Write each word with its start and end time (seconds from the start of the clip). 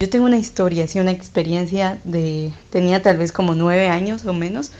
Yo 0.00 0.08
tengo 0.08 0.26
una 0.26 0.38
historia, 0.38 0.84
así 0.84 1.00
una 1.00 1.10
experiencia 1.10 1.98
de, 2.04 2.52
tenía 2.70 3.02
tal 3.02 3.16
vez 3.16 3.32
como 3.32 3.56
nueve 3.56 3.88
años 3.88 4.24
o 4.26 4.32
menos, 4.32 4.70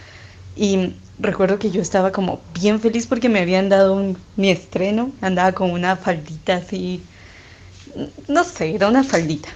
y 0.55 0.95
recuerdo 1.19 1.59
que 1.59 1.73
yo 1.73 1.83
estaba 1.83 2.13
como 2.13 2.41
bien 2.55 2.79
feliz 2.79 3.09
porque 3.09 3.29
me 3.29 3.41
habían 3.41 3.69
dado 3.69 3.95
un, 3.95 4.17
mi 4.37 4.49
estreno, 4.49 5.11
andaba 5.21 5.51
con 5.51 5.73
una 5.73 5.97
faldita 5.97 6.59
así, 6.59 7.03
no 8.29 8.45
sé, 8.45 8.77
era 8.77 8.87
una 8.87 9.03
faldita. 9.03 9.49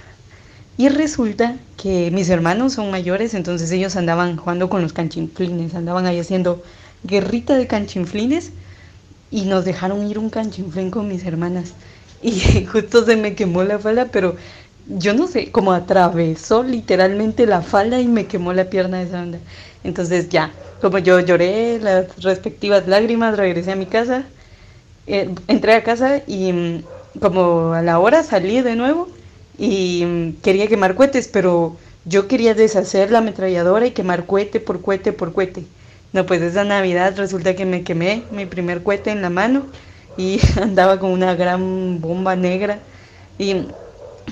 Y 0.75 0.89
resulta 0.89 1.55
que 1.77 2.11
mis 2.11 2.29
hermanos 2.29 2.73
son 2.73 2.91
mayores, 2.91 3.33
entonces 3.33 3.71
ellos 3.71 3.95
andaban 3.95 4.35
jugando 4.35 4.67
con 4.67 4.81
los 4.81 4.91
canchinflines, 4.91 5.75
andaban 5.75 6.05
ahí 6.05 6.19
haciendo 6.19 6.61
guerrita 7.03 7.55
de 7.55 7.67
canchinflines 7.67 8.51
y 9.31 9.43
nos 9.43 9.63
dejaron 9.63 10.05
ir 10.09 10.19
un 10.19 10.29
canchinflín 10.29 10.91
con 10.91 11.07
mis 11.07 11.23
hermanas. 11.23 11.71
Y 12.21 12.65
justo 12.71 13.05
se 13.05 13.15
me 13.17 13.35
quemó 13.35 13.63
la 13.63 13.79
falda, 13.79 14.09
pero 14.11 14.35
yo 14.85 15.13
no 15.13 15.27
sé, 15.27 15.51
como 15.51 15.71
atravesó 15.73 16.63
literalmente 16.63 17.45
la 17.47 17.61
falda 17.61 17.99
y 18.01 18.07
me 18.07 18.27
quemó 18.27 18.53
la 18.53 18.69
pierna 18.69 18.99
de 18.99 19.05
esa 19.05 19.21
onda. 19.23 19.39
Entonces 19.83 20.29
ya, 20.29 20.55
como 20.79 20.99
yo 20.99 21.19
lloré 21.19 21.79
las 21.79 22.21
respectivas 22.21 22.87
lágrimas, 22.87 23.37
regresé 23.37 23.71
a 23.73 23.75
mi 23.75 23.87
casa, 23.87 24.31
eh, 25.07 25.33
entré 25.47 25.73
a 25.75 25.83
casa 25.83 26.23
y 26.27 26.53
mm, 26.53 26.83
como 27.19 27.73
a 27.73 27.81
la 27.81 27.99
hora 27.99 28.23
salí 28.23 28.61
de 28.61 28.75
nuevo 28.75 29.09
y 29.57 30.05
mm, 30.05 30.41
quería 30.41 30.67
quemar 30.67 30.95
cohetes, 30.95 31.27
pero 31.27 31.79
yo 32.05 32.27
quería 32.27 32.53
deshacer 32.55 33.11
la 33.11 33.19
ametralladora 33.19 33.87
y 33.87 33.91
quemar 33.91 34.25
cohete 34.25 34.59
por 34.59 34.81
cohete 34.81 35.13
por 35.13 35.33
cohete. 35.33 35.67
No, 36.13 36.25
pues 36.25 36.41
esa 36.41 36.63
Navidad 36.63 37.15
resulta 37.17 37.55
que 37.55 37.65
me 37.65 37.83
quemé 37.83 38.27
mi 38.31 38.45
primer 38.45 38.83
cohete 38.83 39.11
en 39.11 39.21
la 39.21 39.29
mano 39.29 39.67
y 40.15 40.39
andaba 40.61 40.99
con 40.99 41.11
una 41.11 41.35
gran 41.35 42.01
bomba 42.01 42.35
negra 42.35 42.83
y 43.37 43.67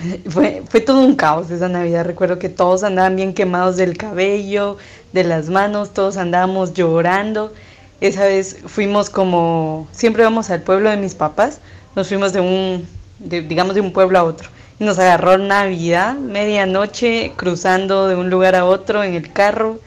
fue, 0.30 0.64
todo 0.86 1.02
un 1.02 1.16
caos 1.16 1.50
esa 1.52 1.70
Navidad. 1.70 2.06
Recuerdo 2.06 2.40
que 2.40 2.50
todos 2.50 2.84
andaban 2.84 3.16
bien 3.16 3.34
quemados 3.34 3.78
del 3.78 3.98
cabello, 3.98 4.78
de 5.14 5.24
las 5.24 5.50
manos, 5.50 5.94
todos 5.94 6.18
andábamos 6.18 6.74
llorando. 6.74 7.54
Esa 8.00 8.24
vez 8.24 8.58
fuimos 8.66 9.10
como, 9.10 9.88
siempre 9.92 10.24
vamos 10.24 10.50
al 10.50 10.62
pueblo 10.62 10.90
de 10.90 10.98
mis 10.98 11.14
papás, 11.14 11.60
nos 11.96 12.08
fuimos 12.08 12.34
de 12.34 12.42
un, 12.42 12.88
digamos, 13.20 13.76
de 13.76 13.82
un 13.82 13.94
pueblo 13.94 14.18
a 14.20 14.24
otro. 14.24 14.50
Y 14.80 14.84
nos 14.84 14.98
agarró 14.98 15.38
Navidad, 15.38 16.16
medianoche, 16.16 17.34
cruzando 17.36 18.08
de 18.08 18.16
un 18.16 18.32
lugar 18.32 18.56
a 18.56 18.66
otro 18.66 19.04
en 19.04 19.14
el 19.14 19.32
carro. 19.32 19.80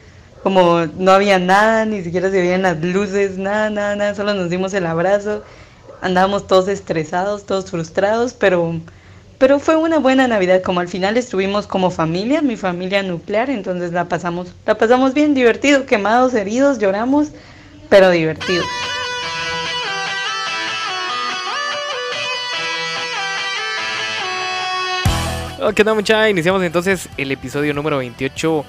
Como 0.45 0.87
no 0.99 1.11
había 1.11 1.39
nada, 1.39 1.87
ni 1.87 2.03
siquiera 2.05 2.31
se 2.31 2.41
veían 2.41 2.63
las 2.63 2.81
luces, 2.81 3.39
nada, 3.39 3.71
nada, 3.71 3.97
nada, 3.97 4.15
solo 4.15 4.35
nos 4.35 4.51
dimos 4.51 4.75
el 4.75 4.87
abrazo. 4.87 5.43
Andábamos 6.03 6.47
todos 6.47 6.69
estresados, 6.69 7.47
todos 7.47 7.71
frustrados, 7.71 8.35
pero 8.35 8.79
pero 9.39 9.59
fue 9.59 9.77
una 9.77 9.99
buena 9.99 10.29
Navidad, 10.29 10.63
como 10.63 10.81
al 10.81 10.89
final 10.89 11.17
estuvimos 11.17 11.67
como 11.67 11.91
familia, 11.91 12.43
mi 12.43 12.57
familia 12.57 13.03
nuclear, 13.03 13.51
entonces 13.51 13.93
la 13.93 14.09
pasamos, 14.09 14.49
la 14.67 14.77
pasamos 14.77 15.15
bien 15.15 15.35
divertido, 15.35 15.87
quemados, 15.87 16.35
heridos, 16.35 16.79
lloramos, 16.79 17.29
pero 17.89 18.11
divertido. 18.11 18.65
Ok, 25.61 25.81
no, 25.81 25.95
mucha, 25.95 26.29
iniciamos 26.29 26.63
entonces 26.63 27.09
el 27.17 27.33
episodio 27.33 27.73
número 27.73 27.97
28 27.97 28.65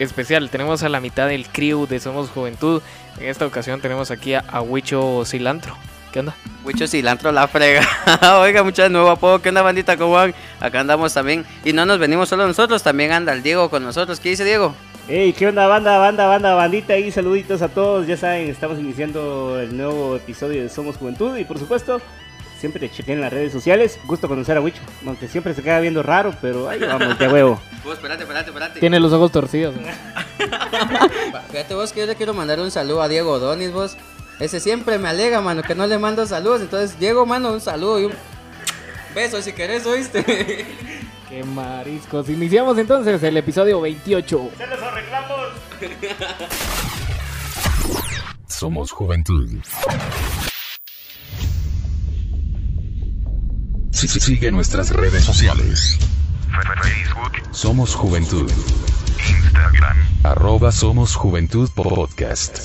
especial. 0.00 0.50
Tenemos 0.50 0.82
a 0.82 0.88
la 0.88 1.00
mitad 1.00 1.28
del 1.28 1.46
crew 1.46 1.86
de 1.86 2.00
Somos 2.00 2.30
Juventud. 2.30 2.82
En 3.20 3.28
esta 3.28 3.46
ocasión 3.46 3.80
tenemos 3.80 4.10
aquí 4.10 4.34
a, 4.34 4.60
Huicho 4.60 5.24
Cilantro. 5.24 5.76
¿Qué 6.12 6.20
onda? 6.20 6.34
Mucho 6.64 6.88
cilantro 6.88 7.30
la 7.30 7.46
frega. 7.46 7.86
Oiga, 8.40 8.64
muchas 8.64 8.90
nuevo 8.90 9.10
apodo. 9.10 9.40
¿Qué 9.40 9.50
onda, 9.50 9.62
bandita? 9.62 9.96
¿Cómo 9.96 10.12
van? 10.12 10.34
Acá 10.58 10.80
andamos 10.80 11.14
también. 11.14 11.44
Y 11.64 11.72
no 11.72 11.86
nos 11.86 11.98
venimos 11.98 12.28
solo 12.28 12.46
nosotros, 12.46 12.82
también 12.82 13.12
anda 13.12 13.32
el 13.32 13.42
Diego 13.42 13.70
con 13.70 13.82
nosotros. 13.84 14.18
¿Qué 14.18 14.30
dice 14.30 14.44
Diego? 14.44 14.74
Hey, 15.08 15.32
¿qué 15.36 15.46
onda, 15.46 15.66
banda, 15.66 15.98
banda, 15.98 16.26
banda, 16.26 16.54
bandita? 16.54 16.96
Y 16.96 17.12
saluditos 17.12 17.62
a 17.62 17.68
todos. 17.68 18.06
Ya 18.06 18.16
saben, 18.16 18.48
estamos 18.48 18.78
iniciando 18.78 19.60
el 19.60 19.76
nuevo 19.76 20.16
episodio 20.16 20.62
de 20.62 20.68
Somos 20.68 20.96
Juventud. 20.96 21.36
Y 21.36 21.44
por 21.44 21.58
supuesto, 21.58 22.00
siempre 22.58 22.90
chequen 22.90 23.14
en 23.14 23.20
las 23.20 23.32
redes 23.32 23.52
sociales. 23.52 23.98
Gusto 24.04 24.26
conocer 24.28 24.56
a 24.56 24.60
Wicho. 24.60 24.82
Aunque 25.06 25.28
siempre 25.28 25.54
se 25.54 25.62
queda 25.62 25.78
viendo 25.80 26.02
raro, 26.02 26.34
pero 26.42 26.68
ahí 26.68 26.80
vamos, 26.80 27.18
de 27.18 27.28
huevo. 27.28 27.60
Vos, 27.84 27.94
espérate, 27.94 28.24
espérate, 28.24 28.50
espérate. 28.50 28.80
Tiene 28.80 28.98
los 28.98 29.12
ojos 29.12 29.32
torcidos. 29.32 29.74
Fíjate 31.50 31.74
vos 31.74 31.92
que 31.92 32.00
yo 32.00 32.06
le 32.06 32.14
quiero 32.14 32.34
mandar 32.34 32.60
un 32.60 32.70
saludo 32.70 33.02
a 33.02 33.08
Diego 33.08 33.38
Donis, 33.38 33.72
vos. 33.72 33.96
Ese 34.40 34.58
siempre 34.58 34.98
me 34.98 35.08
alega, 35.08 35.42
mano, 35.42 35.62
que 35.62 35.74
no 35.74 35.86
le 35.86 35.98
mando 35.98 36.26
saludos. 36.26 36.62
Entonces, 36.62 36.98
Diego, 36.98 37.26
mano, 37.26 37.52
un 37.52 37.60
saludo 37.60 38.00
y 38.00 38.04
un 38.06 38.12
beso 39.14 39.40
si 39.42 39.52
querés, 39.52 39.84
¿oíste? 39.86 40.24
Qué 41.28 41.44
mariscos. 41.44 42.28
Iniciamos 42.30 42.78
entonces 42.78 43.22
el 43.22 43.36
episodio 43.36 43.80
28. 43.82 44.50
¡Se 44.56 44.66
los 44.66 44.82
arreglamos! 44.82 45.40
Somos 48.48 48.90
Juventud. 48.90 49.48
Sigue 53.92 54.50
nuestras 54.50 54.90
redes 54.90 55.24
sociales. 55.24 55.98
Facebook, 56.82 57.32
Somos 57.52 57.94
Juventud. 57.94 58.50
Instagram. 59.28 59.96
Arroba 60.24 60.72
Somos 60.72 61.14
Juventud 61.14 61.68
Podcast. 61.74 62.58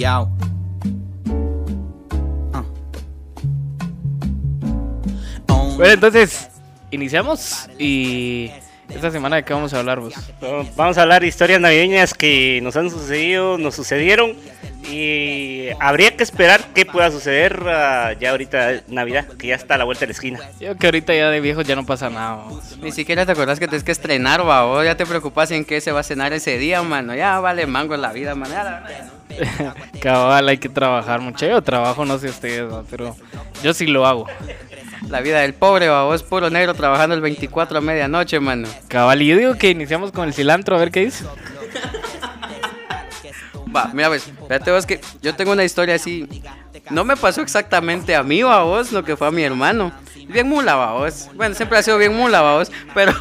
Yao. 0.00 0.30
Bueno, 5.76 5.92
entonces, 5.92 6.48
iniciamos 6.90 7.68
y 7.78 8.50
esta 8.88 9.10
semana 9.10 9.36
de 9.36 9.44
qué 9.44 9.52
vamos 9.52 9.74
a 9.74 9.78
hablar 9.78 10.00
vos. 10.00 10.14
Vamos 10.76 10.96
a 10.96 11.02
hablar 11.02 11.20
de 11.20 11.28
historias 11.28 11.60
navideñas 11.60 12.14
que 12.14 12.60
nos 12.62 12.76
han 12.76 12.90
sucedido, 12.90 13.58
nos 13.58 13.74
sucedieron 13.74 14.34
y 14.90 15.68
habría 15.78 16.16
que 16.16 16.22
esperar 16.22 16.62
qué 16.74 16.86
pueda 16.86 17.10
suceder 17.10 17.60
uh, 17.60 18.18
ya 18.18 18.30
ahorita 18.30 18.82
Navidad, 18.88 19.26
que 19.26 19.48
ya 19.48 19.54
está 19.54 19.74
a 19.74 19.78
la 19.78 19.84
vuelta 19.84 20.00
de 20.00 20.06
la 20.08 20.12
esquina. 20.12 20.40
Yo 20.58 20.76
que 20.76 20.86
ahorita 20.86 21.14
ya 21.14 21.28
de 21.30 21.40
viejo 21.40 21.60
ya 21.60 21.76
no 21.76 21.84
pasa 21.84 22.08
nada. 22.08 22.44
vos. 22.48 22.78
Ni 22.78 22.90
siquiera 22.92 23.26
te 23.26 23.32
acordás 23.32 23.58
que 23.58 23.68
tienes 23.68 23.84
que 23.84 23.92
estrenar, 23.92 24.46
va. 24.48 24.82
Ya 24.82 24.96
te 24.96 25.04
preocupas 25.04 25.50
en 25.50 25.66
qué 25.66 25.82
se 25.82 25.92
va 25.92 26.00
a 26.00 26.04
cenar 26.04 26.32
ese 26.32 26.56
día, 26.56 26.82
mano. 26.82 27.14
Ya 27.14 27.38
vale 27.40 27.66
mango 27.66 27.94
en 27.94 28.00
la 28.00 28.12
vida, 28.12 28.34
mano. 28.34 28.54
Cabal, 30.00 30.48
hay 30.48 30.58
que 30.58 30.68
trabajar 30.68 31.20
mucho. 31.20 31.46
Yo 31.46 31.62
trabajo, 31.62 32.04
no 32.04 32.18
sé 32.18 32.28
ustedes, 32.28 32.70
¿no? 32.70 32.84
pero 32.90 33.16
yo 33.62 33.74
sí 33.74 33.86
lo 33.86 34.06
hago. 34.06 34.26
La 35.08 35.20
vida 35.20 35.40
del 35.40 35.54
pobre, 35.54 35.88
va. 35.88 36.04
Vos 36.04 36.22
puro 36.22 36.50
negro 36.50 36.74
trabajando 36.74 37.14
el 37.14 37.20
24 37.20 37.78
a 37.78 37.80
medianoche, 37.80 38.38
mano. 38.40 38.68
Cabal, 38.88 39.22
y 39.22 39.26
yo 39.26 39.36
digo 39.36 39.54
que 39.56 39.70
iniciamos 39.70 40.12
con 40.12 40.28
el 40.28 40.34
cilantro, 40.34 40.76
a 40.76 40.78
ver 40.78 40.90
qué 40.90 41.04
dice. 41.06 41.24
Va, 43.74 43.90
mira, 43.94 44.08
pues, 44.08 44.24
fíjate 44.24 44.70
vos 44.72 44.84
que 44.84 45.00
yo 45.22 45.34
tengo 45.34 45.52
una 45.52 45.64
historia 45.64 45.94
así. 45.94 46.28
No 46.88 47.04
me 47.04 47.16
pasó 47.16 47.42
exactamente 47.42 48.14
a 48.14 48.22
mí, 48.22 48.42
va 48.42 48.62
vos, 48.62 48.92
lo 48.92 49.04
que 49.04 49.16
fue 49.16 49.28
a 49.28 49.30
mi 49.30 49.42
hermano. 49.42 49.92
Bien 50.28 50.48
mula, 50.48 50.76
va 50.76 50.92
vos. 50.92 51.28
Bueno, 51.34 51.54
siempre 51.56 51.78
ha 51.78 51.82
sido 51.82 51.98
bien 51.98 52.14
mula, 52.14 52.40
va 52.40 52.58
vos. 52.58 52.70
Pero 52.94 53.12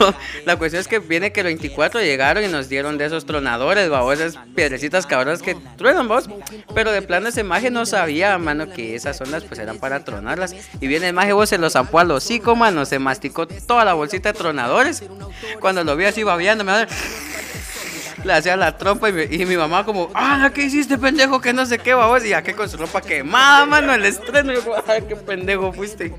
la 0.45 0.57
cuestión 0.57 0.79
es 0.79 0.87
que 0.87 0.99
viene 0.99 1.31
que 1.31 1.39
el 1.39 1.47
24 1.47 2.01
llegaron 2.01 2.43
y 2.43 2.47
nos 2.47 2.69
dieron 2.69 2.97
de 2.97 3.05
esos 3.05 3.25
tronadores, 3.25 3.91
va 3.91 4.01
vos, 4.01 4.19
esas 4.19 4.37
piedrecitas 4.55 5.05
cabronas 5.07 5.41
que 5.41 5.55
truenan, 5.77 6.09
va 6.09 6.15
vos. 6.15 6.29
Pero 6.73 6.91
de 6.91 7.01
plano 7.01 7.29
ese 7.29 7.43
maje 7.43 7.71
no 7.71 7.85
sabía, 7.85 8.37
mano, 8.37 8.69
que 8.69 8.95
esas 8.95 9.19
ondas 9.21 9.43
pues 9.43 9.59
eran 9.59 9.79
para 9.79 10.03
tronarlas. 10.03 10.55
Y 10.79 10.87
viene 10.87 11.07
el 11.07 11.13
maje, 11.13 11.33
vos 11.33 11.49
se 11.49 11.57
los 11.57 11.73
zampó 11.73 11.99
al 11.99 12.11
hocico, 12.11 12.55
mano. 12.55 12.85
Se 12.85 12.99
masticó 12.99 13.47
toda 13.47 13.85
la 13.85 13.93
bolsita 13.93 14.31
de 14.31 14.37
tronadores. 14.37 15.03
Cuando 15.59 15.83
lo 15.83 15.95
vi 15.95 16.05
así 16.05 16.23
babeando, 16.23 16.63
me 16.63 16.71
le 18.23 18.33
hacía 18.33 18.57
la 18.57 18.77
trompa 18.77 19.09
y 19.09 19.13
mi, 19.13 19.23
y 19.23 19.45
mi 19.45 19.57
mamá 19.57 19.85
como, 19.85 20.09
ah, 20.13 20.49
¿qué 20.53 20.63
hiciste, 20.63 20.97
pendejo? 20.97 21.41
Que 21.41 21.53
no 21.53 21.65
sé 21.65 21.79
qué, 21.79 21.93
babos. 21.93 22.25
Y 22.25 22.33
aquí 22.33 22.53
con 22.53 22.69
su 22.69 22.77
ropa 22.77 23.01
quemada, 23.01 23.65
mano, 23.65 23.93
el 23.93 24.05
estreno. 24.05 24.53
Y 24.53 24.55
yo, 24.55 24.75
ay, 24.87 25.03
qué 25.07 25.15
pendejo 25.15 25.71
fuiste. 25.73 26.13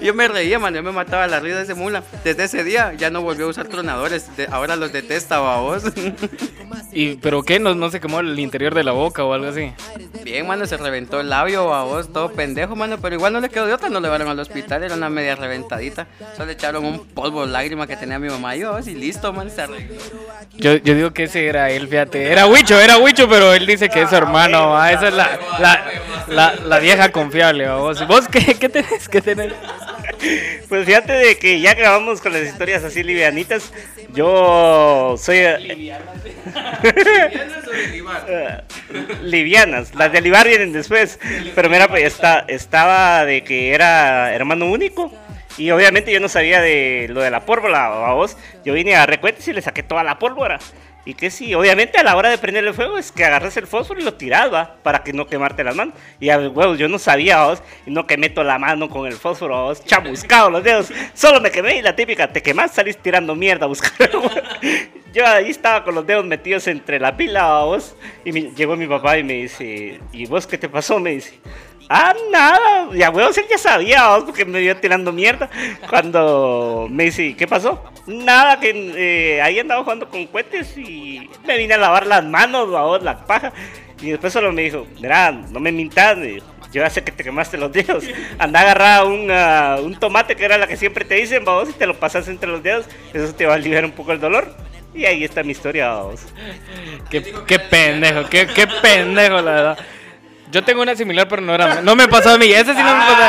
Y 0.00 0.06
yo 0.06 0.14
me 0.14 0.28
reía, 0.28 0.58
mano, 0.58 0.76
yo 0.76 0.82
me 0.82 0.92
mataba 0.92 1.26
la 1.26 1.40
risa 1.40 1.56
de 1.56 1.62
ese 1.64 1.74
mula. 1.74 2.02
Desde 2.24 2.44
ese 2.44 2.64
día 2.64 2.92
ya 2.94 3.10
no 3.10 3.22
volvió 3.22 3.46
a 3.46 3.48
usar 3.48 3.68
tronadores. 3.68 4.26
ahora 4.50 4.76
los 4.76 4.92
detesta, 4.92 5.38
babos. 5.38 5.84
¿Y 6.92 7.16
pero 7.16 7.42
qué? 7.42 7.58
¿No, 7.58 7.74
¿No 7.74 7.90
se 7.90 8.00
quemó 8.00 8.20
el 8.20 8.38
interior 8.38 8.74
de 8.74 8.84
la 8.84 8.92
boca 8.92 9.24
o 9.24 9.32
algo 9.32 9.48
así? 9.48 9.72
Bien, 10.24 10.46
mano, 10.46 10.66
se 10.66 10.76
reventó 10.76 11.20
el 11.20 11.30
labio, 11.30 11.66
babos, 11.66 12.12
todo 12.12 12.32
pendejo, 12.32 12.76
mano. 12.76 12.98
Pero 13.00 13.16
igual 13.16 13.32
no 13.32 13.40
le 13.40 13.48
quedó 13.48 13.66
de 13.66 13.72
otra, 13.72 13.88
no 13.88 14.00
le 14.00 14.06
llevaron 14.06 14.28
al 14.28 14.38
hospital, 14.38 14.82
era 14.84 14.94
una 14.94 15.08
media 15.08 15.34
reventadita. 15.34 16.06
Solo 16.34 16.46
le 16.46 16.52
echaron 16.52 16.84
un 16.84 17.06
polvo 17.06 17.46
lágrima 17.46 17.86
que 17.86 17.96
tenía 17.96 18.18
mi 18.18 18.28
mamá. 18.28 18.56
Y 18.56 18.60
yo, 18.60 18.74
así 18.74 18.94
listo, 18.94 19.32
man, 19.32 19.50
se 19.50 19.62
arregló. 19.62 20.00
Yo, 20.56 20.76
yo 20.76 20.94
digo 20.94 21.12
que 21.12 21.24
ese 21.24 21.41
era 21.48 21.70
él, 21.70 21.88
fíjate. 21.88 22.30
Era 22.30 22.46
Huicho, 22.46 22.78
era 22.80 22.98
Huicho, 22.98 23.28
pero 23.28 23.52
él 23.54 23.66
dice 23.66 23.88
que 23.88 24.02
es 24.02 24.10
su 24.10 24.16
hermano. 24.16 24.76
ah, 24.76 24.92
esa 24.92 25.08
es 25.08 25.14
la, 25.14 25.38
la, 25.58 25.84
la, 26.28 26.54
la 26.64 26.78
vieja 26.78 27.10
confiable. 27.10 27.68
¿Vos, 27.70 28.06
¿Vos 28.06 28.28
qué, 28.28 28.54
qué 28.54 28.68
tenés 28.68 29.08
que 29.08 29.20
tener? 29.20 29.54
Pues 30.68 30.86
fíjate 30.86 31.12
de 31.12 31.38
que 31.38 31.60
ya 31.60 31.74
grabamos 31.74 32.20
con 32.20 32.32
las 32.32 32.42
historias 32.42 32.84
así 32.84 33.02
livianitas. 33.02 33.72
Yo 34.12 35.16
soy. 35.18 35.38
eh, 35.38 35.96
livianas. 39.22 39.94
Las 39.94 40.12
de 40.12 40.20
Libar 40.20 40.46
vienen 40.46 40.72
después. 40.72 41.18
Pero 41.54 41.68
mira, 41.68 41.88
pues 41.88 42.04
está, 42.04 42.44
estaba 42.48 43.24
de 43.24 43.42
que 43.44 43.74
era 43.74 44.34
hermano 44.34 44.66
único. 44.66 45.12
Y 45.58 45.70
obviamente 45.70 46.10
yo 46.12 46.18
no 46.20 46.28
sabía 46.28 46.62
de 46.62 47.08
lo 47.10 47.20
de 47.20 47.30
la 47.30 47.44
pólvora, 47.44 47.88
vos. 48.14 48.36
Yo 48.64 48.72
vine 48.72 48.96
a 48.96 49.04
recuentos 49.04 49.46
y 49.48 49.52
le 49.52 49.60
saqué 49.60 49.82
toda 49.82 50.02
la 50.02 50.18
pólvora. 50.18 50.58
Y 51.04 51.14
que 51.14 51.30
sí, 51.32 51.52
obviamente 51.54 51.98
a 51.98 52.04
la 52.04 52.16
hora 52.16 52.28
de 52.30 52.38
prender 52.38 52.64
el 52.64 52.74
fuego 52.74 52.96
es 52.96 53.10
que 53.10 53.24
agarras 53.24 53.56
el 53.56 53.66
fósforo 53.66 53.98
y 54.00 54.04
lo 54.04 54.14
tiras, 54.14 54.52
va, 54.52 54.76
para 54.84 55.02
que 55.02 55.12
no 55.12 55.26
quemarte 55.26 55.64
las 55.64 55.74
manos. 55.74 55.94
Y 56.20 56.28
a 56.30 56.38
huevos, 56.38 56.78
yo 56.78 56.86
no 56.88 56.98
sabía, 57.00 57.44
vos, 57.44 57.60
y 57.86 57.90
no 57.90 58.06
que 58.06 58.16
meto 58.16 58.44
la 58.44 58.56
mano 58.58 58.88
con 58.88 59.06
el 59.08 59.14
fósforo, 59.14 59.64
vos, 59.64 59.84
chamuscado 59.84 60.48
los 60.50 60.62
dedos. 60.62 60.92
Solo 61.12 61.40
me 61.40 61.50
quemé 61.50 61.78
y 61.78 61.82
la 61.82 61.96
típica, 61.96 62.32
te 62.32 62.40
quemas, 62.40 62.70
salís 62.72 62.96
tirando 62.98 63.34
mierda 63.34 63.64
a 63.64 63.68
buscar. 63.68 63.92
yo 65.12 65.26
ahí 65.26 65.50
estaba 65.50 65.82
con 65.82 65.94
los 65.96 66.06
dedos 66.06 66.24
metidos 66.24 66.68
entre 66.68 67.00
la 67.00 67.16
pila, 67.16 67.64
vos. 67.64 67.96
Y 68.24 68.30
mi- 68.30 68.52
llegó 68.54 68.76
mi 68.76 68.86
papá 68.86 69.18
y 69.18 69.24
me 69.24 69.32
dice, 69.34 70.00
¿y 70.12 70.26
vos 70.26 70.46
qué 70.46 70.56
te 70.56 70.68
pasó? 70.68 71.00
Me 71.00 71.10
dice. 71.14 71.40
Ah, 71.94 72.14
nada, 72.30 72.88
ya 72.94 73.10
huevos, 73.10 73.36
él 73.36 73.44
ya 73.50 73.58
sabía, 73.58 74.08
vos, 74.08 74.24
porque 74.24 74.46
me 74.46 74.62
iba 74.62 74.74
tirando 74.74 75.12
mierda. 75.12 75.50
Cuando 75.90 76.86
me 76.90 77.04
dice, 77.04 77.36
¿qué 77.36 77.46
pasó? 77.46 77.84
Nada, 78.06 78.58
que 78.58 78.70
eh, 78.96 79.42
ahí 79.42 79.58
andaba 79.58 79.82
jugando 79.82 80.08
con 80.08 80.26
cohetes 80.26 80.74
y 80.78 81.28
me 81.46 81.58
vine 81.58 81.74
a 81.74 81.76
lavar 81.76 82.06
las 82.06 82.24
manos, 82.24 82.70
vos, 82.70 83.02
la 83.02 83.26
paja. 83.26 83.52
Y 84.00 84.08
después 84.08 84.32
solo 84.32 84.52
me 84.52 84.62
dijo, 84.62 84.86
mira, 85.02 85.32
no 85.32 85.60
me 85.60 85.70
mintas, 85.70 86.16
me 86.16 86.28
dijo, 86.28 86.46
yo 86.72 86.80
ya 86.80 86.88
sé 86.88 87.04
que 87.04 87.12
te 87.12 87.22
quemaste 87.22 87.58
los 87.58 87.70
dedos. 87.70 88.04
Anda 88.38 88.60
a 88.60 88.62
agarrar 88.62 89.04
un, 89.04 89.30
ah, 89.30 89.76
un 89.82 89.94
tomate, 89.94 90.34
que 90.34 90.46
era 90.46 90.56
la 90.56 90.66
que 90.66 90.78
siempre 90.78 91.04
te 91.04 91.16
dicen, 91.16 91.44
vos, 91.44 91.68
y 91.68 91.74
te 91.74 91.86
lo 91.86 92.00
pasas 92.00 92.26
entre 92.26 92.48
los 92.48 92.62
dedos, 92.62 92.86
eso 93.12 93.34
te 93.34 93.44
va 93.44 93.52
a 93.52 93.56
aliviar 93.56 93.84
un 93.84 93.92
poco 93.92 94.12
el 94.12 94.20
dolor. 94.20 94.56
Y 94.94 95.04
ahí 95.04 95.24
está 95.24 95.42
mi 95.42 95.52
historia, 95.52 95.92
vos. 95.96 96.22
Qué, 97.10 97.22
qué 97.46 97.58
pendejo, 97.58 98.30
qué, 98.30 98.46
qué 98.46 98.66
pendejo, 98.66 99.42
la 99.42 99.52
verdad. 99.52 99.78
Yo 100.52 100.62
tengo 100.62 100.82
una 100.82 100.94
similar, 100.94 101.26
pero 101.26 101.42
no 101.42 101.54
era. 101.54 101.80
No 101.80 101.96
me 101.96 102.06
pasó 102.06 102.30
a 102.30 102.38
mí. 102.38 102.46
Ese 102.46 102.74
sí 102.74 102.80
no 102.82 102.94
me 102.94 103.00
pasó. 103.04 103.22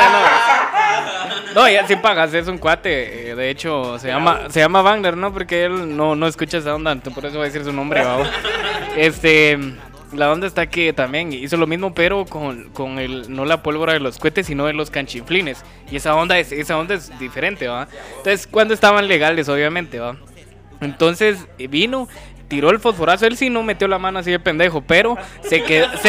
No, 1.54 1.62
no 1.62 1.68
ya 1.70 1.86
sin 1.86 2.00
pagas, 2.00 2.32
es 2.34 2.46
un 2.48 2.58
cuate. 2.58 3.30
eh, 3.30 3.34
De 3.34 3.50
hecho, 3.50 3.98
se 3.98 4.08
llama, 4.08 4.42
se 4.50 4.60
llama 4.60 4.82
Wagner, 4.82 5.16
¿no? 5.16 5.32
Porque 5.32 5.64
él 5.64 5.96
no, 5.96 6.14
no 6.14 6.26
escucha 6.26 6.58
esa 6.58 6.74
onda, 6.74 6.94
por 6.96 7.24
eso 7.24 7.38
va 7.38 7.44
a 7.44 7.46
decir 7.46 7.64
su 7.64 7.72
nombre, 7.72 8.04
vamos. 8.04 8.28
Este. 8.96 9.58
La 10.12 10.30
onda 10.30 10.46
está 10.46 10.68
que 10.68 10.92
también 10.92 11.32
hizo 11.32 11.56
lo 11.56 11.66
mismo, 11.66 11.92
pero 11.92 12.24
con, 12.24 12.68
con 12.70 13.00
el, 13.00 13.34
no 13.34 13.44
la 13.44 13.64
pólvora 13.64 13.94
de 13.94 13.98
los 13.98 14.18
cohetes, 14.18 14.46
sino 14.46 14.66
de 14.66 14.72
los 14.72 14.88
canchinflines. 14.88 15.64
Y 15.90 15.96
esa 15.96 16.14
onda 16.14 16.38
es, 16.38 16.52
esa 16.52 16.78
onda 16.78 16.94
es 16.94 17.18
diferente, 17.18 17.66
¿va? 17.66 17.88
Entonces, 18.18 18.46
cuando 18.46 18.74
estaban 18.74 19.08
legales, 19.08 19.48
obviamente, 19.48 19.98
¿va? 19.98 20.14
Entonces 20.80 21.38
eh, 21.58 21.66
vino, 21.66 22.08
tiró 22.48 22.70
el 22.70 22.80
fosforazo. 22.80 23.26
Él 23.26 23.36
sí 23.36 23.50
no 23.50 23.62
metió 23.62 23.88
la 23.88 23.98
mano 23.98 24.18
así 24.18 24.30
de 24.30 24.38
pendejo, 24.38 24.82
pero 24.82 25.16
se 25.42 25.62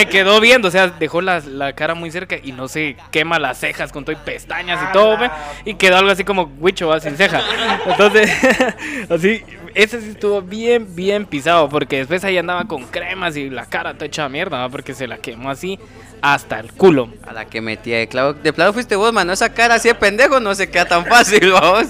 quedó, 0.05 0.39
viendo. 0.39 0.67
O 0.67 0.71
sea, 0.71 0.87
dejó 0.87 1.21
la, 1.21 1.73
cara 1.73 1.95
muy 1.95 2.11
cerca 2.11 2.37
y 2.41 2.51
no 2.51 2.67
se 2.67 2.95
quema 3.11 3.39
las 3.39 3.59
cejas 3.59 3.91
con 3.91 4.05
todo 4.05 4.13
y 4.13 4.19
pestañas 4.19 4.79
y 4.89 4.93
todo, 4.93 5.17
ve, 5.17 5.29
Y 5.65 5.75
quedó 5.75 5.97
algo 5.97 6.11
así 6.11 6.23
como 6.23 6.51
Wicho, 6.59 6.87
va 6.87 6.99
sin 6.99 7.17
ceja. 7.17 7.41
Entonces, 7.85 8.31
así, 9.09 9.43
ese 9.73 10.01
sí 10.01 10.09
estuvo 10.09 10.41
bien, 10.41 10.95
bien 10.95 11.25
pisado. 11.25 11.69
Porque 11.69 11.97
después 11.97 12.23
ahí 12.23 12.37
andaba 12.37 12.65
con 12.65 12.83
cremas 12.85 13.35
y 13.37 13.49
la 13.49 13.65
cara 13.65 13.93
toda 13.93 14.05
hecha 14.05 14.29
mierda, 14.29 14.59
¿va? 14.59 14.69
Porque 14.69 14.93
se 14.93 15.07
la 15.07 15.17
quemó 15.17 15.49
así 15.49 15.79
hasta 16.21 16.59
el 16.59 16.71
culo. 16.71 17.09
A 17.27 17.33
la 17.33 17.45
que 17.45 17.61
metía 17.61 17.99
de 17.99 18.07
clavo. 18.07 18.33
De 18.33 18.53
plano 18.53 18.73
fuiste 18.73 18.95
vos, 18.95 19.13
mano. 19.13 19.33
Esa 19.33 19.53
cara 19.53 19.75
así 19.75 19.89
de 19.89 19.95
pendejo 19.95 20.39
no 20.39 20.55
se 20.55 20.69
queda 20.69 20.85
tan 20.85 21.05
fácil, 21.05 21.51
vos. 21.61 21.87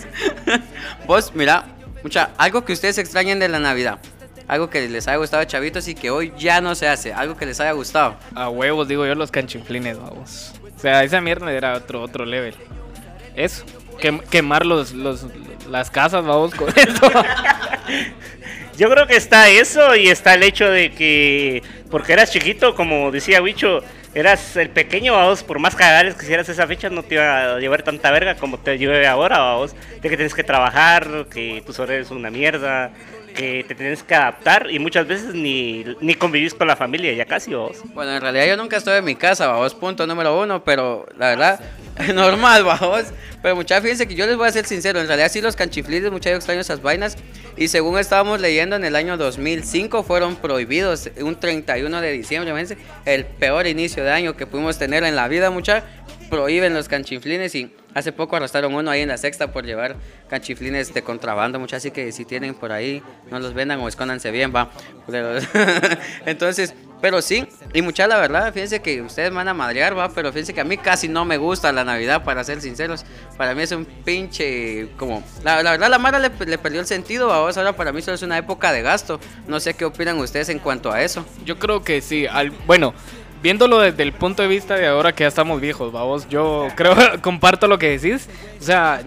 vos, 1.05 1.31
mira, 1.33 1.65
mucha, 2.03 2.31
algo 2.37 2.65
que 2.65 2.73
ustedes 2.73 2.97
extrañen 2.97 3.39
de 3.39 3.47
la 3.47 3.59
Navidad. 3.59 3.99
Algo 4.47 4.69
que 4.69 4.87
les 4.87 5.07
haya 5.07 5.17
gustado 5.17 5.41
a 5.43 5.47
chavitos 5.47 5.87
y 5.87 5.95
que 5.95 6.11
hoy 6.11 6.31
ya 6.37 6.61
no 6.61 6.75
se 6.75 6.87
hace. 6.87 7.13
Algo 7.13 7.35
que 7.35 7.45
les 7.45 7.59
haya 7.59 7.71
gustado. 7.71 8.15
A 8.35 8.49
huevos, 8.49 8.87
digo 8.87 9.05
yo, 9.05 9.15
los 9.15 9.31
canchinflines, 9.31 9.97
vamos. 9.99 10.53
O 10.75 10.79
sea, 10.79 11.03
esa 11.03 11.19
mierda 11.21 11.51
era 11.51 11.73
otro, 11.73 12.01
otro 12.01 12.25
level. 12.25 12.53
Eso. 13.35 13.65
Quem- 13.99 14.21
quemar 14.23 14.65
los, 14.65 14.91
los, 14.93 15.25
las 15.69 15.89
casas, 15.89 16.25
vamos, 16.25 16.53
con 16.53 16.67
eso. 16.75 17.11
Yo 18.77 18.89
creo 18.89 19.07
que 19.07 19.15
está 19.15 19.49
eso 19.49 19.95
y 19.95 20.09
está 20.09 20.33
el 20.33 20.43
hecho 20.43 20.69
de 20.69 20.91
que, 20.91 21.63
porque 21.89 22.11
eras 22.13 22.31
chiquito, 22.31 22.75
como 22.75 23.09
decía 23.09 23.41
Wicho, 23.41 23.81
eras 24.13 24.57
el 24.57 24.69
pequeño, 24.69 25.13
vamos, 25.13 25.43
por 25.43 25.59
más 25.59 25.75
cagares 25.75 26.15
que 26.15 26.25
hicieras 26.25 26.49
esa 26.49 26.67
fecha, 26.67 26.89
no 26.89 27.01
te 27.01 27.15
iba 27.15 27.55
a 27.55 27.59
llevar 27.59 27.83
tanta 27.83 28.11
verga 28.11 28.35
como 28.35 28.59
te 28.59 28.77
lleve 28.77 29.07
ahora, 29.07 29.39
vamos, 29.39 29.73
de 30.01 30.09
que 30.09 30.17
tienes 30.17 30.33
que 30.33 30.43
trabajar, 30.43 31.25
que 31.31 31.63
tus 31.65 31.79
horarios 31.79 32.09
son 32.09 32.17
una 32.17 32.29
mierda, 32.29 32.91
que 33.35 33.63
te 33.67 33.75
tienes 33.75 34.01
que 34.01 34.15
adaptar 34.15 34.67
y 34.71 34.79
muchas 34.79 35.05
veces 35.05 35.33
ni, 35.35 35.85
ni 35.99 36.15
convivís 36.15 36.53
con 36.53 36.67
la 36.67 36.75
familia, 36.75 37.13
ya 37.13 37.25
casi, 37.25 37.53
vos. 37.53 37.81
Bueno, 37.93 38.15
en 38.15 38.21
realidad 38.21 38.47
yo 38.47 38.57
nunca 38.57 38.77
estuve 38.77 38.97
en 38.97 39.05
mi 39.05 39.15
casa, 39.15 39.47
vamos, 39.47 39.75
punto 39.75 40.07
número 40.07 40.41
uno, 40.41 40.63
pero 40.63 41.05
la 41.17 41.29
verdad, 41.29 41.59
normal, 42.15 42.63
vamos. 42.63 43.03
Pero 43.41 43.55
muchachos, 43.55 43.83
fíjense 43.83 44.07
que 44.07 44.15
yo 44.15 44.25
les 44.25 44.37
voy 44.37 44.47
a 44.47 44.51
ser 44.51 44.65
sincero, 44.65 44.99
en 44.99 45.07
realidad 45.07 45.29
sí 45.29 45.41
los 45.41 45.55
canchiflides, 45.55 46.11
muchachos 46.11 46.37
extraño 46.37 46.61
esas 46.61 46.81
vainas. 46.81 47.17
Y 47.57 47.67
según 47.67 47.99
estábamos 47.99 48.41
leyendo, 48.41 48.75
en 48.75 48.85
el 48.85 48.95
año 48.95 49.17
2005 49.17 50.03
fueron 50.03 50.37
prohibidos, 50.37 51.09
un 51.21 51.39
31 51.39 52.01
de 52.01 52.11
diciembre, 52.11 52.51
fíjense, 52.51 52.77
el 53.05 53.25
peor 53.25 53.67
inicio 53.67 54.03
de 54.03 54.11
año 54.11 54.35
que 54.35 54.47
pudimos 54.47 54.79
tener 54.79 55.03
en 55.03 55.15
la 55.15 55.27
vida, 55.27 55.51
muchachos. 55.51 55.87
Prohíben 56.29 56.73
los 56.73 56.87
canchiflines 56.87 57.53
y 57.53 57.71
hace 57.95 58.11
poco 58.11 58.35
arrestaron 58.35 58.75
uno 58.75 58.91
ahí 58.91 59.01
en 59.01 59.07
la 59.07 59.17
sexta 59.17 59.51
por 59.51 59.65
llevar 59.65 59.95
canchiflines 60.29 60.93
de 60.93 61.01
contrabando, 61.01 61.59
muchachos. 61.59 61.75
Así 61.85 61.91
que 61.91 62.11
si 62.11 62.25
tienen 62.25 62.53
por 62.53 62.71
ahí, 62.71 63.01
no 63.31 63.39
los 63.39 63.53
vendan 63.53 63.79
o 63.79 63.87
escóndanse 63.87 64.29
bien, 64.31 64.53
va. 64.55 64.69
Entonces, 66.25 66.73
pero 67.01 67.21
sí, 67.21 67.47
y 67.73 67.81
mucha 67.81 68.07
la 68.07 68.17
verdad, 68.17 68.53
fíjense 68.53 68.81
que 68.81 69.01
ustedes 69.01 69.33
van 69.33 69.47
a 69.47 69.53
madrear, 69.53 69.97
va, 69.97 70.09
pero 70.09 70.31
fíjense 70.31 70.53
que 70.53 70.61
a 70.61 70.63
mí 70.63 70.77
casi 70.77 71.07
no 71.07 71.23
me 71.23 71.37
gusta 71.37 71.71
la 71.71 71.83
Navidad, 71.83 72.23
para 72.23 72.43
ser 72.43 72.61
sinceros. 72.61 73.05
Para 73.37 73.53
mí 73.53 73.61
es 73.61 73.71
un 73.71 73.85
pinche, 73.85 74.89
como, 74.97 75.23
la, 75.43 75.61
verdad 75.61 75.89
la 75.89 75.99
Mara 75.99 76.19
le, 76.19 76.29
perdió 76.29 76.79
el 76.79 76.87
sentido, 76.87 77.27
va, 77.27 77.37
ahora 77.37 77.73
para 77.75 77.91
mí 77.91 78.01
solo 78.01 78.15
es 78.15 78.23
una 78.23 78.37
época 78.37 78.71
de 78.71 78.81
gasto. 78.81 79.19
No 79.47 79.59
sé 79.59 79.73
qué 79.73 79.85
opinan 79.85 80.17
ustedes 80.17 80.49
en 80.49 80.59
cuanto 80.59 80.91
a 80.91 81.01
eso. 81.01 81.25
Yo 81.45 81.59
creo 81.59 81.83
que 81.83 82.01
sí. 82.01 82.25
Bueno, 82.65 82.93
viéndolo 83.45 83.77
desde 83.77 84.01
el 84.01 84.11
punto 84.11 84.41
de 84.41 84.47
vista 84.47 84.73
de 84.75 84.87
ahora 84.87 85.13
que 85.13 85.23
ya 85.23 85.27
estamos 85.27 85.61
viejos, 85.61 85.91
vamos, 85.91 86.27
yo 86.29 86.67
creo, 86.75 86.95
comparto 87.21 87.67
lo 87.67 87.77
que 87.77 87.95
decís. 87.95 88.27
O 88.59 88.63
sea, 88.63 89.03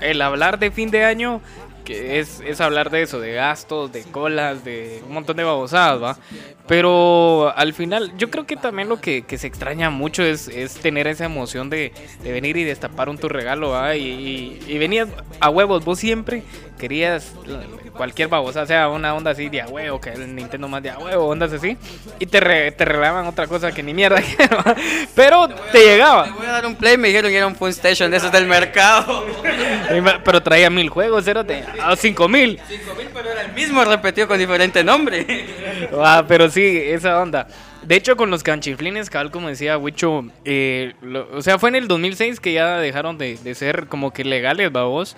el 0.00 0.20
hablar 0.20 0.58
de 0.58 0.72
fin 0.72 0.90
de 0.90 1.04
año 1.04 1.40
que 1.84 2.18
es, 2.18 2.42
es 2.44 2.60
hablar 2.60 2.90
de 2.90 3.02
eso, 3.02 3.20
de 3.20 3.34
gastos, 3.34 3.92
de 3.92 4.02
colas, 4.02 4.64
de 4.64 5.00
un 5.06 5.14
montón 5.14 5.36
de 5.36 5.44
babosadas, 5.44 6.02
¿va? 6.02 6.18
Pero 6.66 7.52
al 7.56 7.72
final, 7.72 8.12
yo 8.18 8.30
creo 8.30 8.46
que 8.46 8.56
también 8.56 8.88
lo 8.88 9.00
que, 9.00 9.22
que 9.22 9.38
se 9.38 9.46
extraña 9.46 9.90
mucho 9.90 10.24
es, 10.24 10.48
es 10.48 10.74
tener 10.74 11.06
esa 11.06 11.24
emoción 11.24 11.70
de, 11.70 11.92
de 12.24 12.32
venir 12.32 12.56
y 12.56 12.64
destapar 12.64 13.08
un 13.08 13.16
tu 13.16 13.28
regalo, 13.28 13.70
¿va? 13.70 13.96
Y, 13.96 14.02
y, 14.02 14.64
y 14.66 14.78
venías 14.78 15.08
a 15.38 15.50
huevos, 15.50 15.84
vos 15.84 16.00
siempre 16.00 16.42
querías 16.78 17.32
cualquier 17.98 18.28
babosa, 18.28 18.64
sea 18.64 18.88
una 18.88 19.14
onda 19.14 19.32
así 19.32 19.50
de 19.50 19.60
a 19.60 19.66
huevo, 19.66 20.00
que 20.00 20.08
el 20.10 20.34
Nintendo 20.34 20.66
más 20.68 20.82
de 20.82 20.88
a 20.88 20.98
huevo, 20.98 21.26
ondas 21.26 21.52
así, 21.52 21.76
y 22.18 22.24
te, 22.24 22.40
re- 22.40 22.72
te 22.72 22.86
regalaban 22.86 23.26
otra 23.26 23.46
cosa 23.46 23.70
que 23.72 23.82
ni 23.82 23.92
mierda, 23.92 24.22
pero 25.14 25.48
te 25.72 25.80
llegaba. 25.84 26.24
Te 26.24 26.30
voy 26.30 26.46
a 26.46 26.52
dar 26.52 26.66
un 26.66 26.74
play, 26.76 26.96
me 26.96 27.08
dijeron 27.08 27.30
que 27.30 27.36
era 27.36 27.46
un 27.46 27.56
Fun 27.56 27.68
Station 27.70 28.10
de 28.10 28.16
esos 28.16 28.32
del 28.32 28.46
mercado. 28.46 29.26
Pero 30.24 30.42
traía 30.42 30.68
mil 30.70 30.90
juegos, 30.90 31.24
cérate, 31.24 31.64
a 31.82 31.96
cinco 31.96 32.28
mil. 32.28 32.60
5000, 32.68 33.08
pero 33.14 33.30
era 33.30 33.42
el 33.42 33.52
mismo 33.54 33.82
repetido 33.84 34.28
con 34.28 34.38
diferente 34.38 34.84
nombre. 34.84 35.26
Ah, 36.00 36.24
pero 36.28 36.50
sí, 36.50 36.62
esa 36.84 37.20
onda. 37.20 37.46
De 37.82 37.94
hecho, 37.96 38.16
con 38.16 38.30
los 38.30 38.42
canchiflines, 38.42 39.08
cabal, 39.10 39.30
como 39.30 39.48
decía 39.48 39.78
Wicho, 39.78 40.24
eh, 40.44 40.92
o 41.34 41.40
sea, 41.40 41.58
fue 41.58 41.68
en 41.70 41.76
el 41.76 41.88
2006 41.88 42.40
que 42.40 42.52
ya 42.52 42.78
dejaron 42.78 43.16
de, 43.16 43.36
de 43.38 43.54
ser 43.54 43.86
como 43.86 44.12
que 44.12 44.24
legales, 44.24 44.70
babos. 44.72 45.16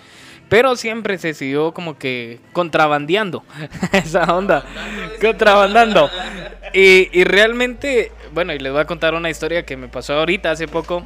Pero 0.51 0.75
siempre 0.75 1.17
se 1.17 1.33
siguió 1.33 1.73
como 1.73 1.97
que 1.97 2.41
contrabandeando 2.53 3.45
esa 3.93 4.25
onda, 4.35 4.65
contrabandando. 5.21 6.11
Y, 6.75 7.09
y 7.19 7.25
realmente, 7.25 8.11
bueno, 8.33 8.53
y 8.53 8.59
les 8.59 8.73
voy 8.73 8.81
a 8.81 8.85
contar 8.85 9.15
una 9.15 9.31
historia 9.31 9.65
que 9.65 9.77
me 9.77 9.87
pasó 9.87 10.15
ahorita, 10.15 10.51
hace 10.51 10.67
poco. 10.67 11.05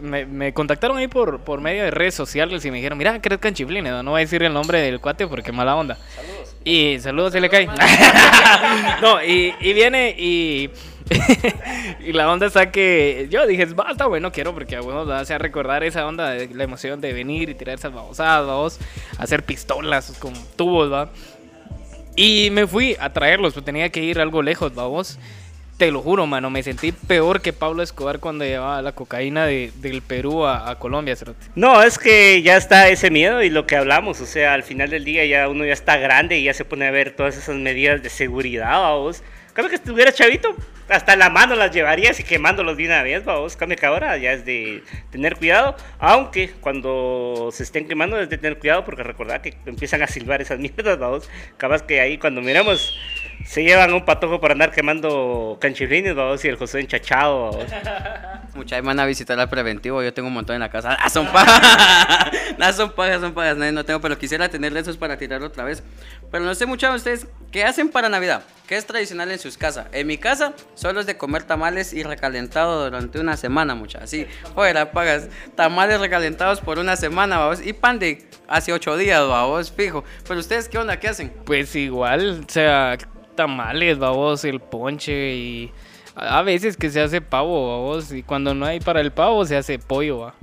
Me, 0.00 0.26
me 0.26 0.52
contactaron 0.54 0.96
ahí 0.96 1.08
por, 1.08 1.40
por 1.40 1.60
medio 1.60 1.82
de 1.82 1.90
redes 1.90 2.14
sociales 2.14 2.64
y 2.64 2.70
me 2.70 2.76
dijeron, 2.78 2.98
mira, 2.98 3.20
¿crees 3.20 3.40
canchiflines? 3.40 3.92
No, 3.92 4.02
no 4.02 4.12
voy 4.12 4.20
a 4.20 4.24
decir 4.24 4.42
el 4.44 4.52
nombre 4.52 4.80
del 4.80 5.00
cuate 5.00 5.26
porque 5.26 5.52
mala 5.52 5.74
onda. 5.74 5.98
Y 6.64 6.98
saludos, 7.00 7.32
se 7.32 7.40
le 7.40 7.48
cae. 7.48 7.66
no, 9.02 9.22
y, 9.22 9.54
y 9.60 9.72
viene 9.72 10.14
y. 10.16 10.70
y 12.00 12.12
la 12.12 12.30
onda 12.30 12.46
está 12.46 12.70
que 12.70 13.26
yo 13.30 13.46
dije, 13.46 13.66
va, 13.66 13.90
está 13.90 14.06
bueno, 14.06 14.32
quiero 14.32 14.52
porque 14.54 14.76
a 14.76 14.80
a 14.80 15.20
hacer 15.20 15.40
recordar 15.40 15.82
esa 15.84 16.06
onda, 16.06 16.30
de 16.30 16.48
la 16.54 16.64
emoción 16.64 17.00
de 17.00 17.12
venir 17.12 17.48
y 17.48 17.54
tirar 17.54 17.76
esas 17.78 17.92
babosadas, 17.92 18.78
hacer 19.18 19.42
pistolas 19.44 20.12
con 20.18 20.32
tubos, 20.56 20.92
va. 20.92 21.10
Y 22.16 22.50
me 22.50 22.66
fui 22.66 22.96
a 22.98 23.12
traerlos, 23.12 23.54
pues 23.54 23.64
tenía 23.64 23.90
que 23.90 24.02
ir 24.02 24.18
algo 24.20 24.42
lejos, 24.42 24.74
vamos. 24.74 25.18
te 25.76 25.92
lo 25.92 26.02
juro, 26.02 26.26
mano, 26.26 26.50
me 26.50 26.60
sentí 26.64 26.90
peor 26.90 27.40
que 27.40 27.52
Pablo 27.52 27.84
Escobar 27.84 28.18
cuando 28.18 28.44
llevaba 28.44 28.82
la 28.82 28.90
cocaína 28.90 29.46
de- 29.46 29.70
del 29.76 30.02
Perú 30.02 30.44
a, 30.44 30.68
a 30.68 30.76
Colombia. 30.80 31.14
cerote. 31.14 31.46
No, 31.54 31.80
es 31.84 32.00
que 32.00 32.42
ya 32.42 32.56
está 32.56 32.88
ese 32.88 33.12
miedo 33.12 33.44
y 33.44 33.50
lo 33.50 33.64
que 33.64 33.76
hablamos, 33.76 34.20
o 34.20 34.26
sea, 34.26 34.54
al 34.54 34.64
final 34.64 34.90
del 34.90 35.04
día 35.04 35.24
ya 35.24 35.48
uno 35.48 35.64
ya 35.64 35.72
está 35.72 35.96
grande 35.96 36.36
y 36.36 36.42
ya 36.42 36.52
se 36.54 36.64
pone 36.64 36.84
a 36.88 36.90
ver 36.90 37.12
todas 37.14 37.36
esas 37.36 37.54
medidas 37.54 38.02
de 38.02 38.10
seguridad, 38.10 38.72
vamos. 38.80 39.22
Cambio 39.58 39.70
que 39.70 39.74
estuviera 39.74 40.12
chavito, 40.12 40.54
hasta 40.88 41.16
la 41.16 41.30
mano 41.30 41.56
las 41.56 41.72
llevarías 41.72 42.20
y 42.20 42.22
quemándolos 42.22 42.76
de 42.76 42.86
una 42.86 43.02
vez, 43.02 43.24
vamos. 43.24 43.56
Cambio 43.56 43.76
que 43.76 43.86
ahora 43.86 44.16
ya 44.16 44.30
es 44.30 44.44
de 44.44 44.84
tener 45.10 45.34
cuidado, 45.34 45.74
aunque 45.98 46.50
cuando 46.60 47.48
se 47.50 47.64
estén 47.64 47.88
quemando 47.88 48.20
es 48.20 48.30
de 48.30 48.38
tener 48.38 48.60
cuidado 48.60 48.84
porque 48.84 49.02
recordad 49.02 49.40
que 49.40 49.56
empiezan 49.66 50.00
a 50.00 50.06
silbar 50.06 50.40
esas 50.40 50.60
mierdas, 50.60 50.96
vamos. 51.00 51.28
Capaz 51.56 51.82
que 51.82 52.00
ahí 52.00 52.18
cuando 52.18 52.40
miremos 52.40 52.96
se 53.44 53.62
llevan 53.62 53.92
un 53.92 54.04
patojo 54.04 54.40
para 54.40 54.52
andar 54.52 54.72
quemando 54.72 55.56
canchiflines, 55.60 56.14
vamos, 56.14 56.44
y 56.44 56.48
el 56.48 56.56
José 56.56 56.80
enchachado, 56.80 57.50
vamos. 57.50 57.66
Muchas 58.54 58.82
me 58.82 58.86
van 58.88 59.00
a 59.00 59.06
visitar 59.06 59.38
al 59.38 59.48
preventivo, 59.48 60.02
yo 60.02 60.12
tengo 60.12 60.28
un 60.28 60.34
montón 60.34 60.54
en 60.54 60.60
la 60.60 60.70
casa. 60.70 60.96
¡Ah, 61.00 61.08
son 61.08 61.26
pajas! 61.28 62.30
no, 62.58 62.72
son 62.72 62.92
pajas, 62.92 63.20
son 63.20 63.32
pajas, 63.32 63.56
no, 63.56 63.70
no 63.70 63.84
tengo, 63.84 64.00
pero 64.00 64.18
quisiera 64.18 64.48
tener 64.48 64.72
de 64.72 64.80
esos 64.80 64.96
para 64.96 65.16
tirarlo 65.16 65.46
otra 65.46 65.64
vez. 65.64 65.82
Pero 66.30 66.44
no 66.44 66.54
sé 66.54 66.66
mucho 66.66 66.88
de 66.90 66.96
ustedes, 66.96 67.26
¿qué 67.52 67.64
hacen 67.64 67.88
para 67.88 68.08
Navidad? 68.08 68.42
¿Qué 68.66 68.76
es 68.76 68.84
tradicional 68.84 69.30
en 69.30 69.38
sus 69.38 69.56
casas? 69.56 69.86
En 69.92 70.06
mi 70.06 70.18
casa, 70.18 70.52
solo 70.74 71.00
es 71.00 71.06
de 71.06 71.16
comer 71.16 71.44
tamales 71.44 71.92
y 71.92 72.02
recalentado 72.02 72.84
durante 72.84 73.18
una 73.18 73.36
semana, 73.36 73.74
muchachos. 73.74 74.04
Así, 74.04 74.26
fuera, 74.54 74.92
pagas. 74.92 75.28
Tamales 75.54 76.00
recalentados 76.00 76.60
por 76.60 76.78
una 76.78 76.96
semana, 76.96 77.38
vamos. 77.38 77.64
Y 77.64 77.72
pan 77.72 77.98
de 77.98 78.28
hace 78.46 78.72
ocho 78.72 78.96
días, 78.96 79.26
vamos, 79.26 79.72
fijo. 79.72 80.04
Pero 80.26 80.40
ustedes, 80.40 80.68
¿qué 80.68 80.78
onda? 80.78 80.98
¿Qué 80.98 81.08
hacen? 81.08 81.32
Pues 81.44 81.74
igual, 81.76 82.44
o 82.46 82.50
sea, 82.50 82.98
tamales, 83.38 84.00
babos, 84.00 84.44
el 84.44 84.58
ponche 84.58 85.32
y 85.36 85.72
a 86.16 86.42
veces 86.42 86.76
que 86.76 86.90
se 86.90 87.00
hace 87.00 87.20
pavo, 87.20 87.68
babos, 87.68 88.10
y 88.10 88.24
cuando 88.24 88.52
no 88.52 88.66
hay 88.66 88.80
para 88.80 89.00
el 89.00 89.12
pavo 89.12 89.46
se 89.46 89.56
hace 89.56 89.78
pollo, 89.78 90.18
va. 90.18 90.34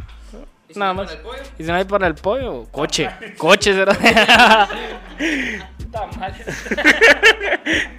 Nada 0.76 0.94
más. 0.94 1.18
Y 1.60 1.64
si 1.64 1.70
no 1.70 1.76
hay 1.76 1.84
para 1.84 2.08
el 2.08 2.16
pollo, 2.16 2.64
coche. 2.72 3.10
Coche 3.38 3.74
será. 3.74 3.94
tamales. 5.92 6.48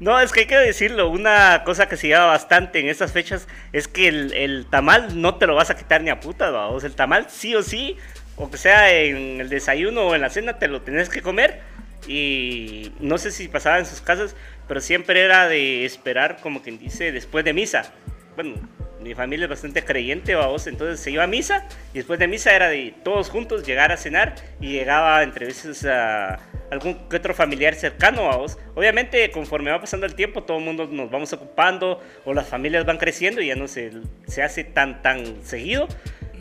No, 0.00 0.20
es 0.20 0.30
que 0.30 0.40
hay 0.40 0.46
que 0.46 0.56
decirlo, 0.56 1.10
una 1.10 1.64
cosa 1.64 1.88
que 1.88 1.96
se 1.96 2.06
lleva 2.06 2.26
bastante 2.26 2.78
en 2.78 2.88
estas 2.88 3.10
fechas 3.10 3.48
es 3.72 3.88
que 3.88 4.06
el, 4.06 4.32
el 4.32 4.66
tamal 4.70 5.20
no 5.20 5.34
te 5.34 5.48
lo 5.48 5.56
vas 5.56 5.70
a 5.70 5.76
quitar 5.76 6.02
ni 6.02 6.10
a 6.10 6.20
puta, 6.20 6.50
vamos. 6.50 6.84
El 6.84 6.94
tamal 6.94 7.26
sí 7.28 7.56
o 7.56 7.64
sí, 7.64 7.96
o 8.36 8.48
que 8.48 8.58
sea 8.58 8.92
en 8.92 9.40
el 9.40 9.48
desayuno 9.48 10.02
o 10.02 10.14
en 10.14 10.20
la 10.20 10.30
cena, 10.30 10.60
te 10.60 10.68
lo 10.68 10.82
tenés 10.82 11.08
que 11.08 11.20
comer. 11.20 11.62
Y 12.06 12.92
no 13.00 13.18
sé 13.18 13.30
si 13.30 13.48
pasaba 13.48 13.78
en 13.78 13.86
sus 13.86 14.00
casas, 14.00 14.36
pero 14.66 14.80
siempre 14.80 15.20
era 15.22 15.48
de 15.48 15.84
esperar, 15.84 16.38
como 16.40 16.62
quien 16.62 16.78
dice, 16.78 17.12
después 17.12 17.44
de 17.44 17.52
misa. 17.52 17.92
Bueno, 18.36 18.54
mi 19.00 19.14
familia 19.14 19.44
es 19.44 19.50
bastante 19.50 19.84
creyente, 19.84 20.34
vamos, 20.34 20.66
entonces 20.66 21.00
se 21.00 21.10
iba 21.10 21.24
a 21.24 21.26
misa 21.26 21.66
y 21.92 21.98
después 21.98 22.18
de 22.18 22.28
misa 22.28 22.54
era 22.54 22.68
de 22.68 22.94
todos 23.04 23.30
juntos 23.30 23.66
llegar 23.66 23.92
a 23.92 23.96
cenar 23.96 24.34
y 24.60 24.72
llegaba 24.72 25.22
entre 25.22 25.46
veces 25.46 25.84
a 25.84 26.40
algún 26.70 27.08
que 27.08 27.16
otro 27.16 27.34
familiar 27.34 27.74
cercano, 27.74 28.26
vamos. 28.26 28.58
Obviamente, 28.74 29.30
conforme 29.30 29.70
va 29.70 29.80
pasando 29.80 30.06
el 30.06 30.14
tiempo, 30.14 30.42
todo 30.42 30.58
el 30.58 30.64
mundo 30.64 30.86
nos 30.90 31.10
vamos 31.10 31.32
ocupando 31.32 32.02
o 32.24 32.34
las 32.34 32.48
familias 32.48 32.84
van 32.84 32.98
creciendo 32.98 33.40
y 33.40 33.46
ya 33.46 33.56
no 33.56 33.68
se, 33.68 33.92
se 34.26 34.42
hace 34.42 34.64
tan, 34.64 35.00
tan 35.02 35.44
seguido. 35.44 35.88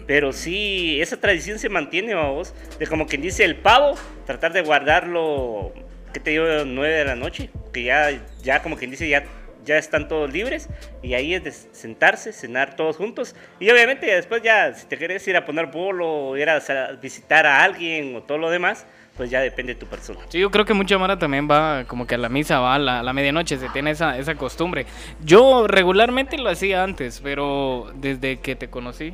Pero 0.07 0.33
sí, 0.33 0.99
esa 1.01 1.19
tradición 1.19 1.59
se 1.59 1.69
mantiene, 1.69 2.15
vamos, 2.15 2.53
de 2.79 2.87
como 2.87 3.05
quien 3.05 3.21
dice 3.21 3.43
el 3.43 3.57
pavo, 3.57 3.95
tratar 4.25 4.53
de 4.53 4.61
guardarlo, 4.61 5.73
que 6.13 6.19
te 6.19 6.31
digo, 6.31 6.45
9 6.65 6.95
de 6.95 7.05
la 7.05 7.15
noche, 7.15 7.49
que 7.73 7.83
ya, 7.83 8.09
ya 8.41 8.63
como 8.63 8.77
quien 8.77 8.89
dice, 8.89 9.07
ya 9.07 9.25
ya 9.67 9.77
están 9.77 10.07
todos 10.07 10.31
libres. 10.31 10.69
Y 11.03 11.13
ahí 11.13 11.35
es 11.35 11.43
de 11.43 11.51
sentarse, 11.51 12.33
cenar 12.33 12.75
todos 12.75 12.97
juntos. 12.97 13.35
Y 13.59 13.69
obviamente 13.69 14.07
después 14.07 14.41
ya 14.41 14.73
si 14.73 14.87
te 14.87 14.97
quieres 14.97 15.27
ir 15.27 15.35
a 15.35 15.45
poner 15.45 15.67
bolo 15.67 16.35
ir 16.37 16.49
a 16.49 16.93
visitar 16.93 17.45
a 17.45 17.63
alguien 17.63 18.15
o 18.15 18.23
todo 18.23 18.39
lo 18.39 18.49
demás, 18.49 18.87
pues 19.17 19.29
ya 19.31 19.39
depende 19.41 19.73
de 19.73 19.79
tu 19.79 19.87
persona. 19.87 20.19
Sí, 20.29 20.39
yo 20.39 20.51
creo 20.51 20.63
que 20.63 20.73
mucha 20.73 20.97
Mara 20.97 21.17
también 21.17 21.49
va 21.49 21.83
como 21.85 22.05
que 22.05 22.15
a 22.15 22.17
la 22.19 22.29
misa, 22.29 22.59
va 22.59 22.75
a 22.75 22.79
la, 22.79 22.99
a 22.99 23.03
la 23.03 23.13
medianoche, 23.13 23.57
se 23.57 23.67
tiene 23.69 23.91
esa, 23.91 24.17
esa 24.17 24.35
costumbre. 24.35 24.85
Yo 25.23 25.65
regularmente 25.67 26.37
lo 26.37 26.49
hacía 26.49 26.83
antes, 26.83 27.19
pero 27.23 27.91
desde 27.95 28.39
que 28.39 28.55
te 28.55 28.69
conocí. 28.69 29.13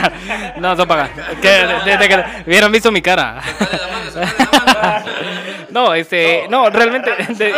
no, 0.58 0.74
no 0.74 0.86
paga. 0.86 1.10
Desde 1.84 2.08
que 2.08 2.24
hubieran 2.46 2.72
visto 2.72 2.90
mi 2.90 3.00
cara. 3.00 3.40
no, 5.70 5.94
este, 5.94 6.46
no, 6.48 6.68
realmente, 6.70 7.10
de- 7.38 7.54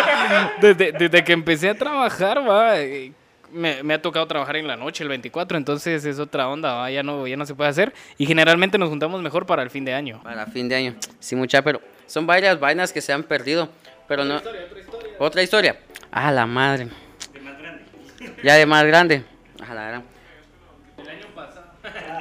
desde, 0.60 0.92
desde 0.92 1.24
que 1.24 1.32
empecé 1.32 1.70
a 1.70 1.74
trabajar, 1.74 2.38
va. 2.48 2.74
Me, 3.52 3.82
me 3.82 3.94
ha 3.94 4.02
tocado 4.02 4.26
trabajar 4.26 4.56
en 4.56 4.66
la 4.66 4.76
noche, 4.76 5.02
el 5.02 5.08
24, 5.08 5.56
entonces 5.56 6.04
es 6.04 6.18
otra 6.18 6.48
onda, 6.48 6.74
¿va? 6.74 6.90
Ya, 6.90 7.02
no, 7.02 7.26
ya 7.26 7.36
no 7.36 7.46
se 7.46 7.54
puede 7.54 7.70
hacer. 7.70 7.94
Y 8.18 8.26
generalmente 8.26 8.78
nos 8.78 8.88
juntamos 8.88 9.22
mejor 9.22 9.46
para 9.46 9.62
el 9.62 9.70
fin 9.70 9.84
de 9.84 9.94
año. 9.94 10.20
Para 10.22 10.46
fin 10.46 10.68
de 10.68 10.76
año. 10.76 10.96
Sí, 11.18 11.34
mucha, 11.34 11.62
pero 11.62 11.80
son 12.06 12.26
varias 12.26 12.60
vainas 12.60 12.92
que 12.92 13.00
se 13.00 13.12
han 13.12 13.22
perdido. 13.22 13.70
Pero 14.08 14.24
no. 14.24 14.40
Otra 15.18 15.42
historia. 15.42 15.78
Ah, 16.10 16.32
la 16.32 16.46
madre. 16.46 16.88
Ya 18.42 18.54
de 18.54 18.66
más 18.66 18.84
grande. 18.86 19.22
Ah, 19.60 19.74
la 19.74 19.88
gran. 19.88 20.04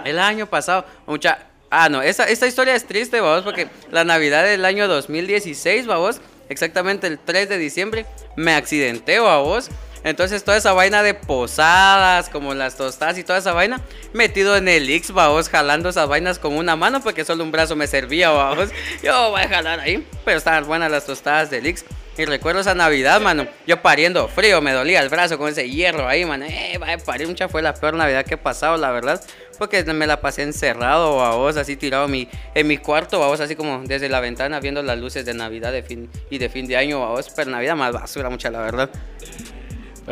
El 0.06 0.20
año 0.20 0.46
pasado. 0.46 0.86
Mucha. 1.06 1.40
Ah, 1.70 1.90
no, 1.90 2.02
esta, 2.02 2.26
esta 2.26 2.48
historia 2.48 2.76
es 2.76 2.86
triste, 2.86 3.20
vamos, 3.20 3.44
porque 3.44 3.68
la 3.92 4.06
Navidad 4.06 4.46
del 4.46 4.64
año 4.64 4.88
2016, 4.88 5.86
vamos, 5.86 6.22
exactamente 6.48 7.08
el 7.08 7.20
3 7.20 7.50
de 7.50 7.58
diciembre, 7.58 8.06
me 8.38 8.54
accidenté, 8.54 9.20
vamos. 9.20 9.70
Entonces 10.08 10.42
toda 10.46 10.56
esa 10.56 10.72
vaina 10.72 11.04
de 11.04 11.14
posadas, 11.14 12.30
como 12.30 12.54
las 12.54 12.78
tostadas 12.78 13.18
y 13.18 13.26
toda 13.26 13.40
esa 13.40 13.52
vaina, 13.52 13.82
metido 14.14 14.56
en 14.56 14.70
el 14.70 14.90
X, 14.90 15.12
vamos, 15.12 15.50
jalando 15.50 15.90
esas 15.90 16.08
vainas 16.08 16.40
con 16.40 16.54
una 16.54 16.78
mano 16.78 17.02
porque 17.02 17.26
solo 17.26 17.44
un 17.44 17.52
brazo 17.52 17.76
me 17.76 17.88
servía, 17.88 18.30
vamos. 18.30 18.70
Yo 19.04 19.32
voy 19.32 19.42
a 19.42 19.50
jalar 19.50 19.82
ahí, 19.82 20.08
pero 20.24 20.38
estaban 20.38 20.66
buenas 20.66 20.90
las 20.90 21.06
tostadas 21.06 21.50
del 21.50 21.66
X. 21.66 21.84
Y 22.18 22.26
recuerdo 22.26 22.62
esa 22.62 22.74
Navidad, 22.74 23.22
mano, 23.22 23.46
yo 23.68 23.80
pariendo 23.84 24.28
frío, 24.28 24.60
me 24.60 24.72
dolía 24.72 25.02
el 25.02 25.10
brazo 25.10 25.38
con 25.38 25.50
ese 25.50 25.70
hierro 25.70 26.08
ahí, 26.08 26.26
mano. 26.26 26.46
Eh, 26.46 26.78
vaya, 26.80 26.98
parir 26.98 27.28
mucha 27.28 27.48
fue 27.48 27.62
la 27.62 27.76
peor 27.76 27.94
Navidad 27.94 28.26
que 28.26 28.34
he 28.34 28.38
pasado, 28.38 28.76
la 28.76 28.92
verdad. 28.92 29.24
Porque 29.60 29.84
me 29.84 30.08
la 30.08 30.20
pasé 30.20 30.42
encerrado, 30.42 31.24
a 31.24 31.36
vos, 31.36 31.58
así 31.58 31.76
tirado 31.76 32.08
mi, 32.08 32.28
en 32.56 32.66
mi 32.66 32.80
cuarto, 32.80 33.24
a 33.24 33.28
vos, 33.28 33.40
así 33.40 33.56
como 33.56 33.84
desde 33.84 34.10
la 34.10 34.20
ventana 34.20 34.60
viendo 34.60 34.82
las 34.82 34.98
luces 34.98 35.26
de 35.26 35.36
Navidad 35.36 35.72
de 35.72 35.84
fin, 35.84 36.10
y 36.32 36.40
de 36.40 36.50
fin 36.50 36.66
de 36.66 36.78
año, 36.78 37.04
a 37.04 37.10
vos. 37.10 37.28
Pero 37.36 37.52
Navidad 37.52 37.76
más 37.76 37.94
basura, 37.94 38.32
mucha, 38.32 38.50
la 38.50 38.62
verdad. 38.62 38.90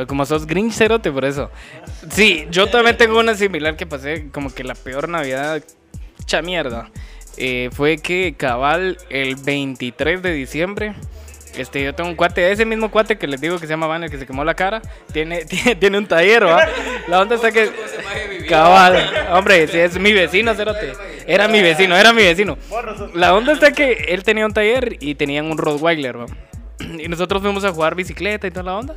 Como 0.08 0.26
sos 0.26 0.46
Grinch 0.46 0.74
cerote, 0.74 1.12
por 1.12 1.26
eso. 1.26 1.50
Sí, 2.12 2.48
yo 2.52 2.68
también 2.68 2.98
tengo 2.98 3.20
una 3.20 3.36
similar 3.36 3.78
que 3.78 3.86
pasé 3.86 4.30
como 4.32 4.54
que 4.54 4.64
la 4.64 4.76
peor 4.76 5.08
Navidad, 5.08 5.64
cha 6.26 6.42
mierda. 6.42 6.90
Eh, 7.38 7.70
fue 7.74 7.98
que 7.98 8.36
cabal 8.38 8.98
el 9.10 9.36
23 9.36 10.22
de 10.22 10.34
diciembre. 10.34 10.96
Este, 11.58 11.82
yo 11.84 11.96
tengo 11.96 12.10
un 12.10 12.16
cuate, 12.16 12.52
ese 12.52 12.66
mismo 12.66 12.92
cuate 12.92 13.18
que 13.18 13.28
les 13.28 13.40
digo 13.40 13.58
que 13.58 13.66
se 13.66 13.72
llama 13.74 13.88
Van, 13.88 14.04
el 14.04 14.10
que 14.10 14.18
se 14.18 14.26
quemó 14.26 14.44
la 14.44 14.56
cara, 14.56 14.82
tiene, 15.14 15.46
tiene, 15.46 15.76
tiene 15.76 15.98
un 15.98 16.06
taller, 16.06 16.46
¿va? 16.46 16.68
La 17.08 17.22
onda 17.22 17.36
está 17.36 17.52
que. 17.52 17.72
Cabal, 18.50 19.10
hombre, 19.32 19.68
si 19.68 19.78
es 19.80 19.98
mi 19.98 20.12
vecino, 20.12 20.54
cerote. 20.54 20.94
Era 21.26 21.48
mi 21.48 21.62
vecino, 21.62 21.96
era 21.96 22.14
mi 22.14 22.22
vecino. 22.24 22.58
La 23.14 23.34
onda 23.34 23.54
está 23.54 23.72
que 23.72 24.06
él 24.10 24.24
tenía 24.24 24.46
un 24.46 24.54
taller 24.54 24.98
y 25.00 25.16
tenían 25.16 25.46
un 25.50 25.58
Rottweiler, 25.58 26.20
¿va? 26.20 26.26
Y 27.00 27.08
nosotros 27.08 27.42
fuimos 27.42 27.64
a 27.64 27.72
jugar 27.72 27.96
bicicleta 27.96 28.48
y 28.48 28.52
toda 28.52 28.64
la 28.64 28.78
onda. 28.78 28.96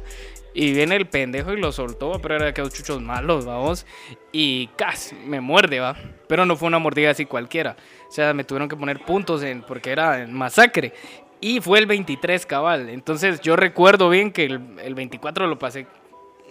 Y 0.60 0.72
viene 0.72 0.96
el 0.96 1.06
pendejo 1.06 1.52
y 1.52 1.60
lo 1.60 1.70
soltó, 1.70 2.18
pero 2.20 2.34
era 2.34 2.46
de 2.46 2.50
aquellos 2.50 2.74
chuchos 2.74 3.00
malos, 3.00 3.44
vamos. 3.44 3.86
Y 4.32 4.66
casi 4.74 5.14
me 5.14 5.40
muerde, 5.40 5.78
va. 5.78 5.96
Pero 6.26 6.46
no 6.46 6.56
fue 6.56 6.66
una 6.66 6.80
mordida 6.80 7.12
así 7.12 7.26
cualquiera. 7.26 7.76
O 8.08 8.10
sea, 8.10 8.34
me 8.34 8.42
tuvieron 8.42 8.68
que 8.68 8.74
poner 8.74 9.04
puntos 9.04 9.44
en, 9.44 9.62
porque 9.62 9.92
era 9.92 10.20
en 10.20 10.34
masacre. 10.34 10.92
Y 11.40 11.60
fue 11.60 11.78
el 11.78 11.86
23 11.86 12.44
cabal. 12.44 12.88
Entonces 12.88 13.40
yo 13.40 13.54
recuerdo 13.54 14.10
bien 14.10 14.32
que 14.32 14.46
el, 14.46 14.60
el 14.82 14.96
24 14.96 15.46
lo 15.46 15.60
pasé. 15.60 15.86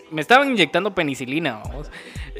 Me 0.09 0.21
estaban 0.21 0.51
inyectando 0.51 0.95
penicilina, 0.95 1.61
vamos. 1.65 1.91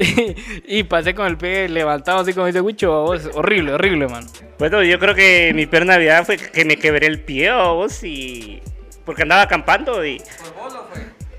y 0.66 0.84
pasé 0.84 1.14
con 1.14 1.26
el 1.26 1.36
pie 1.36 1.68
levantado 1.68 2.20
así 2.20 2.32
como 2.32 2.46
dice 2.46 2.62
Wicho, 2.62 2.90
vamos. 3.04 3.28
Horrible, 3.34 3.74
horrible, 3.74 4.08
man. 4.08 4.24
Bueno, 4.58 4.82
yo 4.82 4.98
creo 4.98 5.14
que 5.14 5.52
mi 5.54 5.66
peor 5.66 5.84
Navidad 5.84 6.24
fue 6.24 6.38
que 6.38 6.64
me 6.64 6.78
quebré 6.78 7.08
el 7.08 7.20
pie, 7.20 7.52
vos, 7.52 8.02
y... 8.04 8.62
Porque 9.04 9.20
andaba 9.20 9.42
acampando 9.42 10.02
y... 10.06 10.18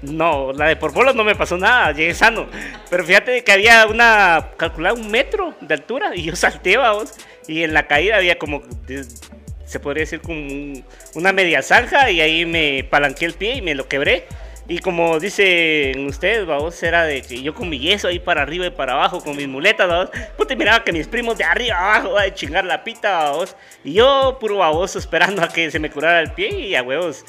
No, 0.02 0.54
la 0.54 0.68
de 0.68 0.76
por 0.78 0.94
bolos 0.94 1.14
no 1.16 1.24
me 1.26 1.36
pasó 1.36 1.58
nada, 1.58 1.92
llegué 1.92 2.14
sano. 2.14 2.48
Pero 2.90 3.04
fíjate 3.04 3.44
que 3.44 3.52
había 3.52 3.86
una, 3.88 4.52
calculada 4.58 4.96
un 4.96 5.12
metro 5.12 5.54
de 5.60 5.74
altura 5.74 6.12
y 6.16 6.24
yo 6.24 6.36
salté, 6.38 6.78
vamos. 6.78 7.14
Y 7.48 7.64
en 7.64 7.74
la 7.74 7.88
caída 7.88 8.16
había 8.18 8.38
como, 8.40 8.62
se 9.66 9.80
podría 9.80 10.02
decir 10.04 10.22
como 10.22 10.38
un- 10.40 10.86
una 11.16 11.34
media 11.34 11.62
zanja 11.62 12.10
y 12.12 12.22
ahí 12.22 12.46
me 12.46 12.86
palanqué 12.90 13.26
el 13.26 13.34
pie 13.34 13.56
y 13.56 13.62
me 13.62 13.76
lo 13.76 13.88
quebré. 13.88 14.26
Y 14.70 14.78
como 14.80 15.20
dicen 15.20 16.06
ustedes, 16.06 16.46
vamos, 16.46 16.82
era 16.84 17.04
de 17.04 17.24
que 17.24 17.42
yo 17.42 17.56
con 17.56 17.68
mi 17.70 17.80
yeso 17.80 18.08
ahí 18.08 18.20
para 18.20 18.44
arriba 18.44 18.68
y 18.68 18.70
para 18.70 18.94
abajo, 18.94 19.20
con 19.24 19.36
mis 19.36 19.48
muletas, 19.48 19.88
vamos. 19.90 20.12
Puta, 20.38 20.56
miraba 20.56 20.84
que 20.84 20.92
mis 20.94 21.08
primos 21.08 21.40
de 21.40 21.44
arriba 21.44 21.76
abajo, 21.96 22.16
a 22.18 22.32
chingar 22.32 22.66
la 22.66 22.84
pita, 22.84 23.32
vamos. 23.32 23.56
Y 23.84 23.94
yo, 23.94 24.38
puro 24.40 24.58
baboso, 24.58 25.00
esperando 25.00 25.42
a 25.42 25.48
que 25.50 25.72
se 25.72 25.80
me 25.80 25.90
curara 25.90 26.20
el 26.22 26.32
pie 26.34 26.50
y 26.68 26.76
a 26.76 26.84
huevos 26.84 27.26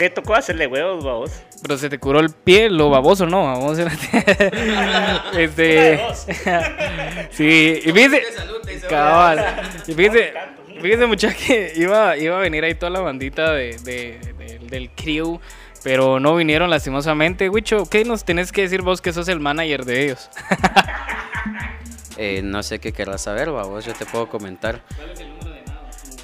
¿Qué 0.00 0.08
tocó 0.08 0.34
hacerle 0.34 0.66
huevos, 0.66 1.04
vos? 1.04 1.30
Pero 1.60 1.76
se 1.76 1.90
te 1.90 1.98
curó 1.98 2.20
el 2.20 2.30
pie, 2.30 2.70
lo 2.70 2.88
baboso, 2.88 3.26
¿no? 3.26 3.44
Vamos 3.44 3.78
este. 5.36 6.00
sí, 7.30 7.80
y 7.84 7.92
fíjese. 7.92 8.22
Cabal. 8.88 9.44
Y 9.86 9.92
fíjese, 9.92 10.32
fíjese, 10.80 11.06
muchacha, 11.06 11.34
que 11.36 11.72
iba, 11.76 12.16
iba 12.16 12.36
a 12.38 12.40
venir 12.40 12.64
ahí 12.64 12.74
toda 12.74 12.88
la 12.88 13.00
bandita 13.00 13.52
de, 13.52 13.76
de- 13.84 14.18
de- 14.38 14.58
del 14.62 14.90
crew. 14.92 15.38
Pero 15.82 16.18
no 16.18 16.34
vinieron 16.34 16.70
lastimosamente. 16.70 17.50
Wicho, 17.50 17.84
¿qué 17.84 18.04
nos 18.06 18.24
tenés 18.24 18.52
que 18.52 18.62
decir 18.62 18.80
vos 18.82 19.02
que 19.02 19.12
sos 19.12 19.28
el 19.28 19.40
manager 19.40 19.84
de 19.84 20.04
ellos? 20.04 20.30
Eh, 22.22 22.42
no 22.44 22.62
sé 22.62 22.80
qué 22.80 22.92
querrás 22.92 23.22
saber, 23.22 23.50
babos, 23.50 23.86
yo 23.86 23.94
te 23.94 24.04
puedo 24.04 24.28
comentar. 24.28 24.82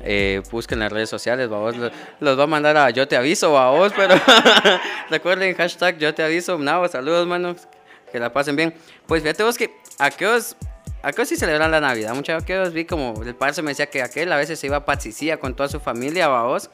Eh, 0.09 0.41
busquen 0.53 0.79
las 0.79 0.93
redes 0.93 1.09
sociales, 1.11 1.49
babos. 1.49 1.77
lo- 1.77 1.91
Los 2.21 2.39
va 2.39 2.45
a 2.45 2.47
mandar 2.47 2.77
a 2.77 2.91
Yo 2.91 3.09
Te 3.09 3.17
Aviso, 3.17 3.53
babos, 3.53 3.93
pero 3.97 4.15
recuerden 5.11 5.55
hashtag 5.57 5.99
Yo 5.99 6.15
Te 6.15 6.23
Aviso. 6.23 6.57
Nada, 6.59 6.87
saludos, 6.89 7.27
manos. 7.27 7.67
Que 8.13 8.21
la 8.21 8.33
pasen 8.33 8.55
bien. 8.57 8.73
Pues 9.07 9.23
fíjate 9.23 9.43
vos 9.43 9.59
que 9.59 9.75
aquellos, 9.99 10.57
aquellos 11.03 11.29
sí 11.29 11.37
celebran 11.37 11.71
la 11.73 11.81
Navidad. 11.81 12.15
Muchos 12.15 12.41
aquellos 12.41 12.73
vi 12.73 12.85
como 12.85 13.21
el 13.25 13.35
parce 13.35 13.63
me 13.63 13.73
decía 13.73 13.87
que 13.87 14.01
aquel 14.01 14.31
a 14.33 14.37
veces 14.37 14.61
se 14.61 14.69
iba 14.69 14.77
a 14.77 14.85
Patsicía 14.85 15.39
con 15.41 15.55
toda 15.57 15.69
su 15.69 15.81
familia, 15.81 16.29
babos. 16.29 16.71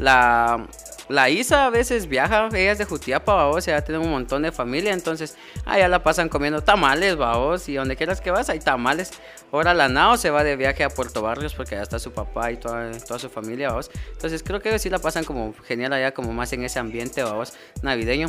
La, 0.00 0.66
la 1.10 1.28
Isa 1.28 1.66
a 1.66 1.70
veces 1.70 2.08
viaja, 2.08 2.48
ella 2.54 2.72
es 2.72 2.78
de 2.78 2.86
Jutiapa, 2.86 3.34
babos, 3.34 3.68
ella 3.68 3.84
tiene 3.84 4.00
un 4.00 4.10
montón 4.10 4.40
de 4.40 4.50
familia, 4.50 4.94
entonces 4.94 5.36
allá 5.66 5.88
la 5.88 6.02
pasan 6.02 6.30
comiendo 6.30 6.62
tamales, 6.62 7.16
babos, 7.16 7.68
y 7.68 7.74
donde 7.74 7.96
quieras 7.96 8.22
que 8.22 8.30
vas 8.30 8.48
hay 8.48 8.60
tamales. 8.60 9.10
Ahora 9.52 9.74
la 9.74 9.90
Nao 9.90 10.16
se 10.16 10.30
va 10.30 10.42
de 10.42 10.56
viaje 10.56 10.84
a 10.84 10.88
Puerto 10.88 11.20
Barrios 11.20 11.52
porque 11.52 11.74
allá 11.74 11.82
está 11.82 11.98
su 11.98 12.12
papá 12.12 12.50
y 12.50 12.56
toda, 12.56 12.90
toda 13.06 13.18
su 13.18 13.28
familia, 13.28 13.68
babos. 13.68 13.90
Entonces 14.12 14.42
creo 14.42 14.60
que 14.60 14.78
sí 14.78 14.88
la 14.88 15.00
pasan 15.00 15.24
como 15.24 15.52
genial 15.66 15.92
allá, 15.92 16.14
como 16.14 16.32
más 16.32 16.50
en 16.54 16.64
ese 16.64 16.78
ambiente, 16.78 17.22
babos, 17.22 17.52
navideño. 17.82 18.28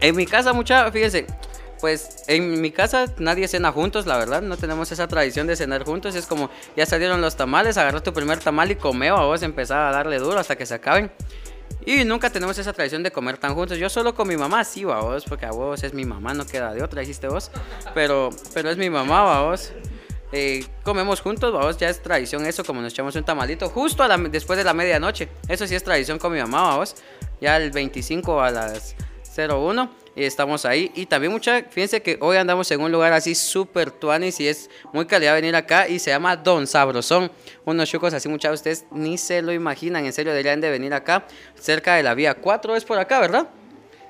En 0.00 0.16
mi 0.16 0.26
casa, 0.26 0.52
mucha, 0.52 0.90
fíjense, 0.90 1.26
pues 1.80 2.24
en 2.26 2.60
mi 2.60 2.70
casa 2.70 3.06
nadie 3.18 3.48
cena 3.48 3.72
juntos, 3.72 4.06
la 4.06 4.16
verdad. 4.16 4.42
No 4.42 4.56
tenemos 4.56 4.90
esa 4.92 5.08
tradición 5.08 5.46
de 5.46 5.56
cenar 5.56 5.84
juntos. 5.84 6.14
Es 6.14 6.26
como, 6.26 6.50
ya 6.76 6.86
salieron 6.86 7.20
los 7.20 7.36
tamales, 7.36 7.76
agarra 7.76 8.02
tu 8.02 8.12
primer 8.12 8.38
tamal 8.38 8.70
y 8.70 8.76
comeo 8.76 9.16
a 9.16 9.24
vos, 9.24 9.42
empezaba 9.42 9.88
a 9.88 9.92
darle 9.92 10.18
duro 10.18 10.38
hasta 10.38 10.56
que 10.56 10.66
se 10.66 10.74
acaben. 10.74 11.10
Y 11.86 12.04
nunca 12.04 12.30
tenemos 12.30 12.58
esa 12.58 12.72
tradición 12.72 13.02
de 13.02 13.10
comer 13.10 13.38
tan 13.38 13.54
juntos. 13.54 13.78
Yo 13.78 13.88
solo 13.88 14.14
con 14.14 14.28
mi 14.28 14.36
mamá, 14.36 14.64
sí, 14.64 14.82
a 14.82 15.00
vos, 15.00 15.24
porque 15.24 15.46
a 15.46 15.52
vos 15.52 15.82
es 15.82 15.94
mi 15.94 16.04
mamá, 16.04 16.34
no 16.34 16.46
queda 16.46 16.74
de 16.74 16.82
otra, 16.82 17.00
dijiste 17.00 17.28
vos. 17.28 17.50
Pero, 17.94 18.30
pero 18.52 18.70
es 18.70 18.76
mi 18.76 18.90
mamá, 18.90 19.42
vos. 19.42 19.72
Eh, 20.30 20.66
comemos 20.82 21.22
juntos, 21.22 21.52
vamos, 21.54 21.78
ya 21.78 21.88
es 21.88 22.02
tradición 22.02 22.44
eso, 22.44 22.62
como 22.62 22.82
nos 22.82 22.92
echamos 22.92 23.16
un 23.16 23.24
tamalito 23.24 23.70
justo 23.70 24.06
después 24.28 24.58
de 24.58 24.64
la 24.64 24.74
medianoche. 24.74 25.28
Eso 25.48 25.66
sí 25.66 25.74
es 25.74 25.82
tradición 25.82 26.18
con 26.18 26.32
mi 26.32 26.40
mamá, 26.40 26.62
vamos. 26.62 26.96
Ya 27.40 27.56
el 27.56 27.70
25 27.70 28.42
a 28.42 28.50
las 28.50 28.94
01 29.36 29.90
y 30.18 30.24
estamos 30.24 30.64
ahí. 30.64 30.90
Y 30.94 31.06
también 31.06 31.32
mucha, 31.32 31.62
fíjense 31.62 32.02
que 32.02 32.18
hoy 32.20 32.36
andamos 32.36 32.70
en 32.72 32.80
un 32.80 32.90
lugar 32.90 33.12
así 33.12 33.34
súper 33.34 33.90
tuanis 33.92 34.40
y 34.40 34.48
es 34.48 34.68
muy 34.92 35.06
calidad 35.06 35.34
venir 35.34 35.54
acá 35.54 35.88
y 35.88 36.00
se 36.00 36.10
llama 36.10 36.36
Don 36.36 36.66
Sabrosón. 36.66 37.30
Unos 37.64 37.88
chucos 37.88 38.12
así, 38.12 38.28
muchas 38.28 38.50
de 38.50 38.54
ustedes 38.54 38.84
ni 38.90 39.16
se 39.16 39.42
lo 39.42 39.52
imaginan, 39.52 40.04
en 40.04 40.12
serio 40.12 40.32
deberían 40.32 40.60
de 40.60 40.70
venir 40.70 40.92
acá, 40.92 41.26
cerca 41.54 41.94
de 41.94 42.02
la 42.02 42.14
vía 42.14 42.34
4, 42.34 42.74
es 42.74 42.84
por 42.84 42.98
acá, 42.98 43.20
¿verdad? 43.20 43.48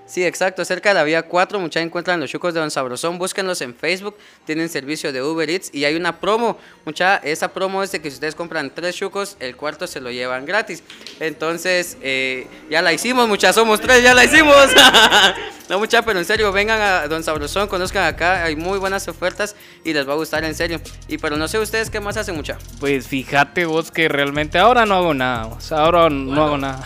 Sí, 0.09 0.25
exacto, 0.25 0.65
cerca 0.65 0.89
de 0.89 0.95
la 0.95 1.05
vía 1.05 1.23
4, 1.23 1.61
muchachos 1.61 1.87
encuentran 1.87 2.19
los 2.19 2.31
chucos 2.31 2.55
de 2.55 2.61
Don 2.61 2.71
Sabrosón, 2.71 3.19
búsquenlos 3.19 3.61
en 3.61 3.75
Facebook, 3.75 4.17
tienen 4.47 4.71
servicio 4.71 5.13
de 5.13 5.23
Uber 5.23 5.51
Eats 5.51 5.69
y 5.75 5.85
hay 5.85 5.97
una 5.97 6.19
promo, 6.19 6.57
mucha, 6.87 7.19
esa 7.19 7.53
promo 7.53 7.83
es 7.83 7.93
de 7.93 8.01
que 8.01 8.11
si 8.11 8.15
ustedes 8.15 8.35
compran 8.35 8.73
tres 8.75 8.97
chucos, 8.97 9.37
el 9.39 9.55
cuarto 9.55 9.87
se 9.87 10.01
lo 10.01 10.11
llevan 10.11 10.47
gratis. 10.47 10.83
Entonces, 11.21 11.99
eh, 12.01 12.47
ya 12.71 12.81
la 12.81 12.95
hicimos, 12.95 13.29
muchachos, 13.29 13.57
somos 13.57 13.83
tres, 13.83 14.03
ya 14.03 14.15
la 14.15 14.25
hicimos. 14.25 14.69
no, 15.69 15.79
mucha, 15.79 16.01
pero 16.01 16.19
en 16.19 16.25
serio, 16.25 16.51
vengan 16.53 16.81
a 16.81 17.07
Don 17.07 17.23
Sabrosón, 17.23 17.69
conozcan 17.69 18.05
acá, 18.05 18.45
hay 18.45 18.57
muy 18.57 18.79
buenas 18.79 19.07
ofertas 19.09 19.57
y 19.85 19.93
les 19.93 20.09
va 20.09 20.15
a 20.15 20.17
gustar 20.17 20.43
en 20.45 20.55
serio. 20.55 20.81
Y 21.07 21.19
pero 21.19 21.37
no 21.37 21.49
sé 21.49 21.59
ustedes 21.59 21.91
qué 21.91 22.01
más 22.01 22.17
hacen, 22.17 22.35
mucha. 22.35 22.57
Pues 22.81 23.07
fíjate 23.07 23.67
vos 23.67 23.91
que 23.91 24.09
realmente 24.09 24.59
ahora 24.59 24.87
no 24.87 24.95
hago 24.95 25.13
nada. 25.13 25.49
o 25.49 25.61
sea, 25.61 25.81
ahora 25.81 26.09
no 26.09 26.43
hago 26.43 26.57
nada. 26.57 26.83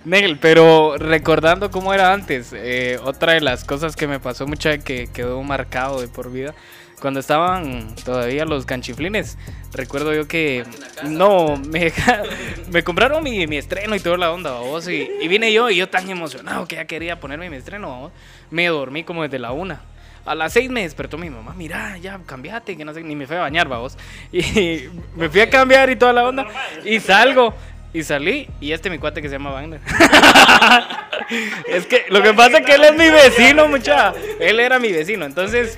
Nel, 0.04 0.38
pero 0.38 0.96
recordando 1.10 1.70
cómo 1.70 1.92
era 1.92 2.12
antes, 2.12 2.52
eh, 2.54 2.98
otra 3.04 3.32
de 3.32 3.40
las 3.40 3.64
cosas 3.64 3.96
que 3.96 4.06
me 4.06 4.20
pasó 4.20 4.46
mucha 4.46 4.78
que 4.78 5.08
quedó 5.08 5.42
marcado 5.42 6.00
de 6.00 6.08
por 6.08 6.30
vida. 6.30 6.54
Cuando 7.00 7.18
estaban 7.18 7.94
todavía 8.04 8.44
los 8.44 8.66
canchiflines, 8.66 9.38
recuerdo 9.72 10.14
yo 10.14 10.28
que 10.28 10.64
no, 11.04 11.56
me, 11.56 11.92
me 12.70 12.84
compraron 12.84 13.24
mi, 13.24 13.46
mi 13.46 13.56
estreno 13.56 13.96
y 13.96 14.00
toda 14.00 14.18
la 14.18 14.30
onda, 14.30 14.52
vos, 14.52 14.86
y, 14.88 15.08
vine 15.26 15.52
yo 15.52 15.70
y 15.70 15.76
yo 15.76 15.88
tan 15.88 16.08
emocionado 16.08 16.66
que 16.68 16.76
ya 16.76 16.84
quería 16.84 17.18
ponerme 17.18 17.50
mi 17.50 17.56
estreno, 17.56 18.00
¿vos? 18.00 18.12
me 18.50 18.66
dormí 18.66 19.02
como 19.02 19.22
desde 19.22 19.38
la 19.38 19.52
una. 19.52 19.80
A 20.26 20.34
las 20.34 20.52
seis 20.52 20.70
me 20.70 20.82
despertó 20.82 21.16
mi 21.16 21.30
mamá, 21.30 21.54
mira, 21.56 21.96
ya 21.96 22.20
cambiate, 22.26 22.76
que 22.76 22.84
no 22.84 22.92
sé, 22.92 23.02
ni 23.02 23.16
me 23.16 23.26
fui 23.26 23.36
a 23.36 23.40
bañar, 23.40 23.66
vamos. 23.66 23.96
Y 24.32 24.84
me 25.16 25.30
fui 25.30 25.40
a 25.40 25.48
cambiar 25.48 25.88
y 25.90 25.96
toda 25.96 26.12
la 26.12 26.28
onda. 26.28 26.46
Y 26.84 27.00
salgo, 27.00 27.54
y 27.92 28.04
salí, 28.04 28.48
y 28.60 28.70
este 28.70 28.88
mi 28.88 28.98
cuate 28.98 29.20
que 29.20 29.28
se 29.28 29.34
llama 29.34 29.50
Wagner. 29.50 29.80
es 31.66 31.86
que 31.86 32.04
lo 32.08 32.22
que 32.22 32.32
pasa 32.34 32.58
es 32.58 32.66
que 32.66 32.74
él 32.74 32.84
es 32.84 32.92
mi 32.92 33.10
vecino, 33.10 33.66
mucha. 33.66 34.12
Él 34.38 34.60
era 34.60 34.78
mi 34.78 34.92
vecino, 34.92 35.24
entonces, 35.24 35.76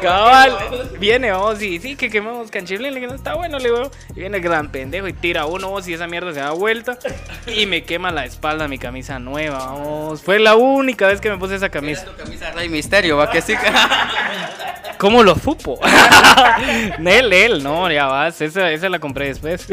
cabal, 0.00 0.56
viene, 0.98 1.30
vamos, 1.30 1.60
y 1.60 1.78
sí, 1.78 1.94
que 1.94 2.08
quemamos 2.08 2.50
canchiflín, 2.50 2.94
le 2.94 3.00
digo, 3.00 3.12
no 3.12 3.16
está 3.16 3.34
bueno, 3.34 3.58
le 3.58 3.64
digo. 3.64 3.90
Y 4.16 4.20
viene 4.20 4.38
el 4.38 4.42
gran 4.42 4.70
pendejo 4.70 5.08
y 5.08 5.12
tira 5.12 5.44
uno, 5.44 5.68
vos, 5.68 5.86
y 5.88 5.92
esa 5.92 6.06
mierda 6.06 6.32
se 6.32 6.40
da 6.40 6.52
vuelta. 6.52 6.98
Y 7.46 7.66
me 7.66 7.84
quema 7.84 8.10
la 8.10 8.24
espalda 8.24 8.66
mi 8.66 8.78
camisa 8.78 9.18
nueva, 9.18 9.58
vamos. 9.58 10.22
Fue 10.22 10.38
la 10.38 10.56
única 10.56 11.06
vez 11.06 11.20
que 11.20 11.28
me 11.28 11.36
puse 11.36 11.56
esa 11.56 11.68
camisa. 11.68 12.06
Tu 12.06 12.16
camisa 12.16 12.50
Rey 12.52 12.70
Misterio, 12.70 13.18
va 13.18 13.30
que 13.30 13.42
sí. 13.42 13.54
¿Cómo 14.98 15.22
lo 15.22 15.34
supo? 15.34 15.80
Nel, 16.98 17.32
él, 17.32 17.62
no, 17.62 17.90
ya 17.90 18.06
vas, 18.06 18.40
esa, 18.40 18.70
esa 18.70 18.88
la 18.88 19.00
compré 19.00 19.26
después. 19.26 19.66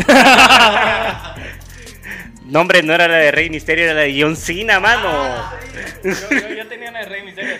No, 2.49 2.61
hombre, 2.61 2.81
no 2.81 2.93
era 2.93 3.07
la 3.07 3.17
de 3.17 3.31
Rey 3.31 3.49
Misterio, 3.49 3.85
era 3.85 3.93
la 3.93 4.01
de 4.01 4.19
John 4.21 4.35
Cena, 4.35 4.79
mano. 4.79 5.09
yo, 6.03 6.67
tenía 6.67 6.89
una 6.89 6.99
de 6.99 7.05
Rey 7.05 7.21
Misterio. 7.23 7.55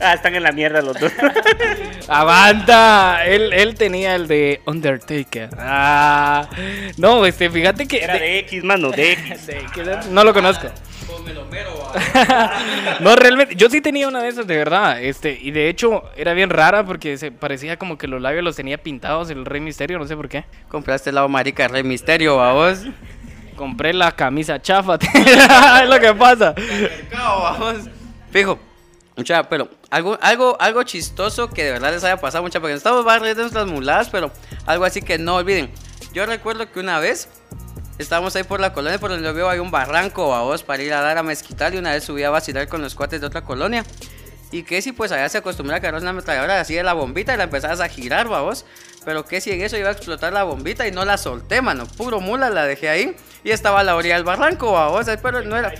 Ah, 0.00 0.14
están 0.14 0.34
en 0.34 0.42
la 0.42 0.52
mierda 0.52 0.80
los 0.82 0.98
dos. 0.98 1.12
Aguanta, 2.08 3.24
él, 3.26 3.52
él 3.52 3.74
tenía 3.74 4.14
el 4.14 4.26
de 4.28 4.60
Undertaker. 4.66 5.50
Ah, 5.58 6.48
no, 6.96 7.24
este, 7.26 7.50
fíjate 7.50 7.86
que... 7.86 8.02
Era 8.02 8.14
de 8.18 8.38
X, 8.40 8.64
mano, 8.64 8.90
de 8.90 9.12
X. 9.12 9.46
de- 9.46 9.66
que- 9.74 9.98
no 10.10 10.24
lo 10.24 10.32
conozco. 10.32 10.68
no, 13.00 13.16
realmente, 13.16 13.54
yo 13.56 13.70
sí 13.70 13.80
tenía 13.80 14.08
una 14.08 14.22
de 14.22 14.28
esas, 14.28 14.46
de 14.46 14.56
verdad. 14.56 15.02
Este, 15.02 15.38
y 15.40 15.50
de 15.50 15.68
hecho, 15.68 16.04
era 16.16 16.32
bien 16.34 16.50
rara 16.50 16.84
porque 16.84 17.16
se 17.16 17.30
parecía 17.30 17.78
como 17.78 17.98
que 17.98 18.06
los 18.06 18.20
labios 18.20 18.44
los 18.44 18.56
tenía 18.56 18.78
pintados 18.78 19.30
el 19.30 19.44
Rey 19.44 19.60
Misterio, 19.60 19.98
no 19.98 20.06
sé 20.06 20.16
por 20.16 20.28
qué. 20.28 20.44
Compraste 20.68 21.10
el 21.10 21.16
lado 21.16 21.28
marica 21.28 21.68
Rey 21.68 21.82
Misterio, 21.82 22.36
va 22.36 22.52
vos. 22.52 22.80
Compré 23.56 23.92
la 23.92 24.12
camisa 24.12 24.60
chafa, 24.60 24.94
es 25.82 25.88
lo 25.88 26.00
que 26.00 26.14
pasa. 26.14 26.54
Fijo. 28.30 28.58
Mucha, 29.16 29.44
pero 29.44 29.68
algo, 29.90 30.18
algo, 30.20 30.56
algo 30.58 30.82
chistoso 30.82 31.48
que 31.48 31.62
de 31.62 31.70
verdad 31.70 31.92
les 31.92 32.02
haya 32.02 32.16
pasado 32.16 32.42
mucha, 32.42 32.58
porque 32.58 32.74
estamos 32.74 33.04
barriendo 33.04 33.42
nuestras 33.42 33.66
muladas, 33.68 34.08
pero 34.10 34.32
algo 34.66 34.84
así 34.84 35.02
que 35.02 35.18
no 35.18 35.36
olviden. 35.36 35.70
Yo 36.12 36.26
recuerdo 36.26 36.70
que 36.70 36.80
una 36.80 36.98
vez 36.98 37.28
estábamos 37.98 38.34
ahí 38.36 38.42
por 38.42 38.60
la 38.60 38.72
colonia, 38.72 38.98
por 38.98 39.10
donde 39.10 39.32
veo 39.32 39.48
hay 39.48 39.58
un 39.58 39.70
barranco 39.70 40.34
a 40.34 40.42
vos 40.42 40.62
para 40.62 40.82
ir 40.82 40.92
a 40.92 41.00
dar 41.00 41.18
a 41.18 41.22
mezquital 41.22 41.74
y 41.74 41.78
una 41.78 41.92
vez 41.92 42.04
subí 42.04 42.22
a 42.22 42.30
vacilar 42.30 42.68
con 42.68 42.82
los 42.82 42.94
cuates 42.94 43.20
de 43.20 43.26
otra 43.26 43.42
colonia. 43.42 43.84
Y 44.54 44.62
que 44.62 44.80
si 44.82 44.92
pues 44.92 45.10
allá 45.10 45.28
se 45.28 45.38
acostumbra 45.38 45.78
a 45.78 45.80
cargar 45.80 46.00
una 46.00 46.10
ametralladora 46.10 46.60
así 46.60 46.74
de 46.74 46.84
la 46.84 46.92
bombita 46.92 47.34
y 47.34 47.36
la 47.36 47.44
empezabas 47.44 47.80
a 47.80 47.88
girar, 47.88 48.28
vos. 48.28 48.64
Pero 49.04 49.24
que 49.24 49.40
si 49.40 49.50
en 49.50 49.60
eso 49.60 49.76
iba 49.76 49.88
a 49.88 49.92
explotar 49.92 50.32
la 50.32 50.44
bombita 50.44 50.86
y 50.86 50.92
no 50.92 51.04
la 51.04 51.18
solté, 51.18 51.60
mano. 51.60 51.86
Puro 51.86 52.20
mula 52.20 52.50
la 52.50 52.64
dejé 52.64 52.88
ahí 52.88 53.16
y 53.42 53.50
estaba 53.50 53.80
a 53.80 53.82
la 53.82 53.96
orilla 53.96 54.14
del 54.14 54.22
barranco, 54.22 54.70
vos. 54.70 55.06
Pero 55.20 55.42
no 55.42 55.56
era. 55.56 55.74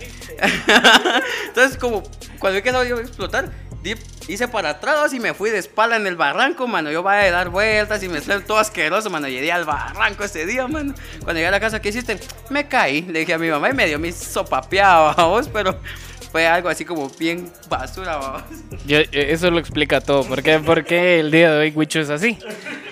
Entonces, 1.46 1.78
como 1.78 2.02
cuando 2.40 2.56
vi 2.56 2.62
que 2.62 2.72
no 2.72 2.84
iba 2.84 2.98
a 2.98 3.02
explotar, 3.02 3.50
hice 4.28 4.48
para 4.48 4.70
atrás 4.70 5.12
y 5.12 5.20
me 5.20 5.34
fui 5.34 5.50
de 5.50 5.58
espalda 5.58 5.96
en 5.96 6.06
el 6.06 6.16
barranco, 6.16 6.66
mano. 6.66 6.90
Yo 6.90 7.02
vaya 7.02 7.28
a 7.28 7.30
dar 7.30 7.50
vueltas 7.50 8.02
y 8.02 8.08
me 8.08 8.20
salió 8.20 8.44
todo 8.44 8.58
asqueroso, 8.58 9.10
mano. 9.10 9.28
Llegué 9.28 9.52
al 9.52 9.64
barranco 9.64 10.24
ese 10.24 10.46
día, 10.46 10.66
mano. 10.66 10.94
Cuando 11.20 11.34
llegué 11.34 11.46
a 11.46 11.50
la 11.50 11.60
casa, 11.60 11.80
¿qué 11.80 11.90
hiciste? 11.90 12.18
Me 12.50 12.66
caí. 12.66 13.02
Le 13.02 13.20
dije 13.20 13.34
a 13.34 13.38
mi 13.38 13.48
mamá 13.48 13.70
y 13.70 13.74
me 13.74 13.86
dio 13.86 13.98
mi 13.98 14.12
sopapeado, 14.12 15.40
pero 15.52 15.78
fue 16.34 16.48
algo 16.48 16.68
así 16.68 16.84
como 16.84 17.08
bien 17.10 17.48
basura, 17.68 18.16
vos. 18.16 18.42
Yo- 18.88 18.98
eh, 18.98 19.06
eso 19.12 19.52
lo 19.52 19.60
explica 19.60 20.00
todo. 20.00 20.24
¿Por 20.24 20.42
qué, 20.42 20.58
por 20.58 20.82
qué 20.84 21.20
el 21.20 21.30
día 21.30 21.52
de 21.52 21.58
hoy 21.60 21.70
Wicho 21.70 22.00
es 22.00 22.10
así? 22.10 22.36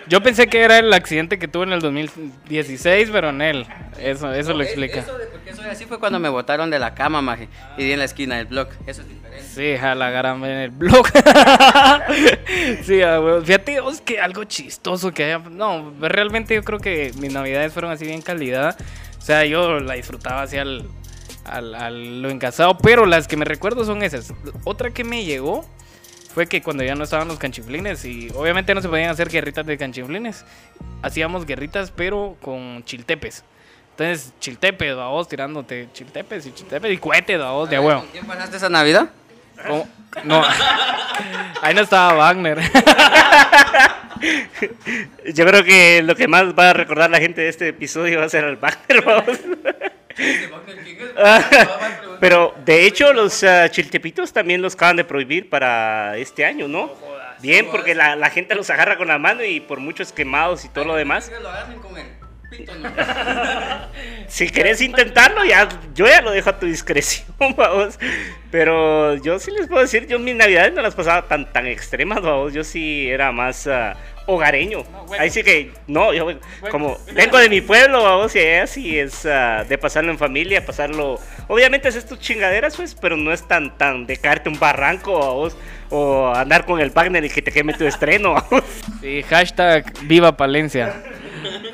Yo 0.07 0.23
pensé 0.23 0.47
que 0.47 0.61
era 0.61 0.79
el 0.79 0.93
accidente 0.93 1.41
que 1.41 1.49
tuve 1.49 1.65
en 1.65 1.73
el 1.73 1.81
2016, 1.81 3.09
pero 3.11 3.31
en 3.31 3.43
él. 3.43 3.67
Eso, 3.99 4.33
eso 4.33 4.53
lo 4.53 4.63
explica. 4.63 5.01
Eso 5.01 5.19
de 5.19 5.27
por 5.27 5.41
qué 5.41 5.55
soy 5.57 5.65
así 5.67 5.87
fue 5.87 5.99
cuando 5.99 6.21
me 6.21 6.29
botaron 6.29 6.71
de 6.71 6.79
la 6.79 6.95
cama, 6.95 7.21
maje. 7.21 7.49
Y 7.77 7.83
di 7.83 7.91
en 7.91 7.99
la 7.99 8.05
esquina 8.05 8.37
del 8.37 8.47
blog. 8.47 8.69
Eso 8.87 9.03
es 9.03 9.09
diferente. 9.09 9.43
Sí, 9.45 9.77
jalagarame 9.77 10.49
en 10.49 10.59
el 10.59 10.71
blog. 10.71 11.05
sí, 12.85 13.01
fíjate 13.45 13.81
vos 13.81 14.01
que 14.03 14.21
algo 14.21 14.45
chistoso 14.45 15.13
que 15.13 15.25
haya. 15.25 15.39
No, 15.51 15.93
realmente 16.01 16.55
yo 16.55 16.63
creo 16.63 16.79
que 16.79 17.11
mis 17.19 17.33
navidades 17.33 17.73
fueron 17.73 17.91
así 17.91 18.05
bien 18.07 18.23
calidad. 18.23 18.77
O 19.19 19.21
sea, 19.21 19.45
yo 19.45 19.81
la 19.81 19.95
disfrutaba 19.95 20.43
así 20.43 20.59
al, 20.59 20.85
al, 21.45 21.75
al- 21.75 22.23
lo 22.23 22.31
encasado, 22.31 22.77
pero 22.79 23.07
las 23.07 23.27
que 23.29 23.37
me 23.37 23.45
recuerdo 23.45 23.85
son 23.85 24.03
esas. 24.03 24.33
Otra 24.65 24.91
que 24.91 25.05
me 25.05 25.25
llegó 25.25 25.65
fue 26.35 26.47
que 26.47 26.63
cuando 26.63 26.83
ya 26.83 26.95
no 26.95 27.05
estaban 27.05 27.29
los 27.29 27.39
canchiflines 27.39 28.05
y 28.05 28.31
obviamente 28.35 28.75
no 28.75 28.81
se 28.81 28.89
podían 28.89 29.11
hacer 29.11 29.29
guerritas 29.29 29.67
de 29.67 29.77
canchiflines, 29.77 30.45
hacíamos 31.03 31.45
guerritas 31.47 31.91
pero 31.95 32.37
con 32.41 32.83
chiltepes. 32.85 33.45
Entonces, 33.91 34.33
chiltepes, 34.41 34.93
a 34.93 35.09
vos 35.09 35.29
tirándote 35.29 35.89
chiltepes 35.93 36.47
y 36.47 36.53
chiltepes 36.55 36.91
y 36.93 36.97
cohetes, 36.97 37.39
a 37.41 37.51
vos 37.51 37.69
de 37.69 37.79
huevo. 37.79 38.01
¿Con 38.01 38.09
quién 38.11 38.25
pasaste 38.27 38.57
esa 38.57 38.71
Navidad? 38.71 39.11
¿Cómo? 39.67 39.87
No, 40.25 40.43
ahí 41.63 41.75
no 41.75 41.83
estaba 41.83 42.15
Wagner. 42.15 42.59
Yo 45.35 45.45
creo 45.47 45.65
que 45.65 46.03
lo 46.03 46.15
que 46.15 46.29
más 46.29 46.45
va 46.59 46.71
a 46.71 46.73
recordar 46.73 47.11
la 47.11 47.19
gente 47.19 47.41
de 47.43 47.49
este 47.49 47.69
episodio 47.69 48.19
va 48.21 48.27
a 48.27 48.29
ser 48.29 48.45
al 48.45 48.57
Wagner, 48.57 49.05
vamos. 49.05 49.39
Pero 52.21 52.55
de 52.65 52.87
hecho 52.87 53.13
los 53.13 53.43
ah, 53.45 53.71
chiltepitos 53.71 54.33
también 54.33 54.63
los 54.63 54.75
acaban 54.75 54.97
de 54.97 55.05
prohibir 55.05 55.51
para 55.51 56.17
este 56.17 56.45
año, 56.45 56.69
¿no? 56.69 56.91
Bien, 57.41 57.67
porque 57.71 57.95
la, 57.95 58.15
la 58.15 58.31
gente 58.31 58.55
los 58.55 58.71
agarra 58.71 58.97
con 58.97 59.09
la 59.09 59.19
mano 59.19 59.45
y 59.45 59.61
por 59.61 59.81
muchos 59.81 60.13
quemados 60.13 60.65
y 60.65 60.69
todo 60.69 60.85
lo 60.85 60.95
demás. 60.95 61.31
Si 64.29 64.49
querés 64.49 64.81
intentarlo, 64.81 65.45
ya, 65.45 65.69
yo 65.95 66.07
ya 66.07 66.23
lo 66.23 66.31
dejo 66.31 66.51
a 66.51 66.59
tu 66.59 66.67
discreción, 66.67 67.27
vamos. 67.57 67.99
Pero 68.51 69.17
yo 69.17 69.39
sí 69.39 69.51
les 69.51 69.69
puedo 69.69 69.83
decir, 69.83 70.07
yo 70.07 70.19
mis 70.19 70.35
navidades 70.35 70.73
no 70.73 70.83
las 70.83 70.95
pasaba 70.95 71.29
tan, 71.29 71.51
tan 71.53 71.67
extremas, 71.67 72.23
vamos. 72.23 72.53
Yo 72.53 72.65
sí 72.65 73.09
era 73.09 73.33
más 73.33 73.67
ah, 73.67 73.97
hogareño. 74.27 74.85
Ahí 75.19 75.31
sí 75.31 75.43
que, 75.43 75.73
no, 75.87 76.13
yo 76.13 76.29
como 76.71 76.99
vengo 77.15 77.39
de 77.39 77.49
mi 77.49 77.61
pueblo, 77.61 78.03
vamos, 78.03 78.35
y 78.35 78.99
es 78.99 79.27
ah, 79.27 79.65
de 79.69 79.79
pasarlo 79.79 80.11
en 80.11 80.19
familia, 80.19 80.65
pasarlo... 80.65 81.19
Obviamente 81.49 81.89
es 81.89 81.97
estas 81.97 82.19
chingaderas, 82.19 82.77
pues, 82.77 82.95
pero 82.95 83.17
no 83.17 83.33
es 83.33 83.47
tan, 83.47 83.77
tan 83.77 84.07
de 84.07 84.17
caerte 84.17 84.49
un 84.49 84.59
barranco, 84.59 85.19
vamos, 85.19 85.57
o 85.91 86.33
andar 86.35 86.65
con 86.65 86.81
el 86.81 86.91
Wagner 86.91 87.25
y 87.25 87.29
que 87.29 87.43
te 87.43 87.53
queme 87.53 87.75
tu 87.75 87.85
estreno, 87.85 88.35
vamos. 88.35 88.65
Sí, 89.01 89.23
hashtag 89.23 89.93
viva 90.05 90.37
Palencia. 90.37 90.95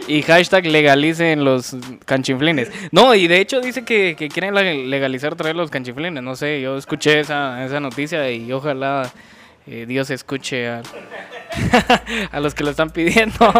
Y 0.08 0.22
hashtag 0.22 0.66
legalicen 0.66 1.44
los 1.44 1.76
canchinflines. 2.06 2.70
No, 2.90 3.14
y 3.14 3.28
de 3.28 3.40
hecho 3.40 3.60
dice 3.60 3.84
que, 3.84 4.16
que 4.16 4.28
quieren 4.28 4.54
legalizar 4.90 5.36
traer 5.36 5.54
los 5.54 5.70
canchinflines. 5.70 6.22
No 6.22 6.34
sé, 6.34 6.62
yo 6.62 6.78
escuché 6.78 7.20
esa, 7.20 7.64
esa 7.64 7.78
noticia 7.78 8.30
y 8.30 8.50
ojalá 8.50 9.12
eh, 9.66 9.84
Dios 9.86 10.10
escuche 10.10 10.66
a, 10.66 10.80
a 12.32 12.40
los 12.40 12.54
que 12.54 12.64
lo 12.64 12.70
están 12.70 12.90
pidiendo. 12.90 13.36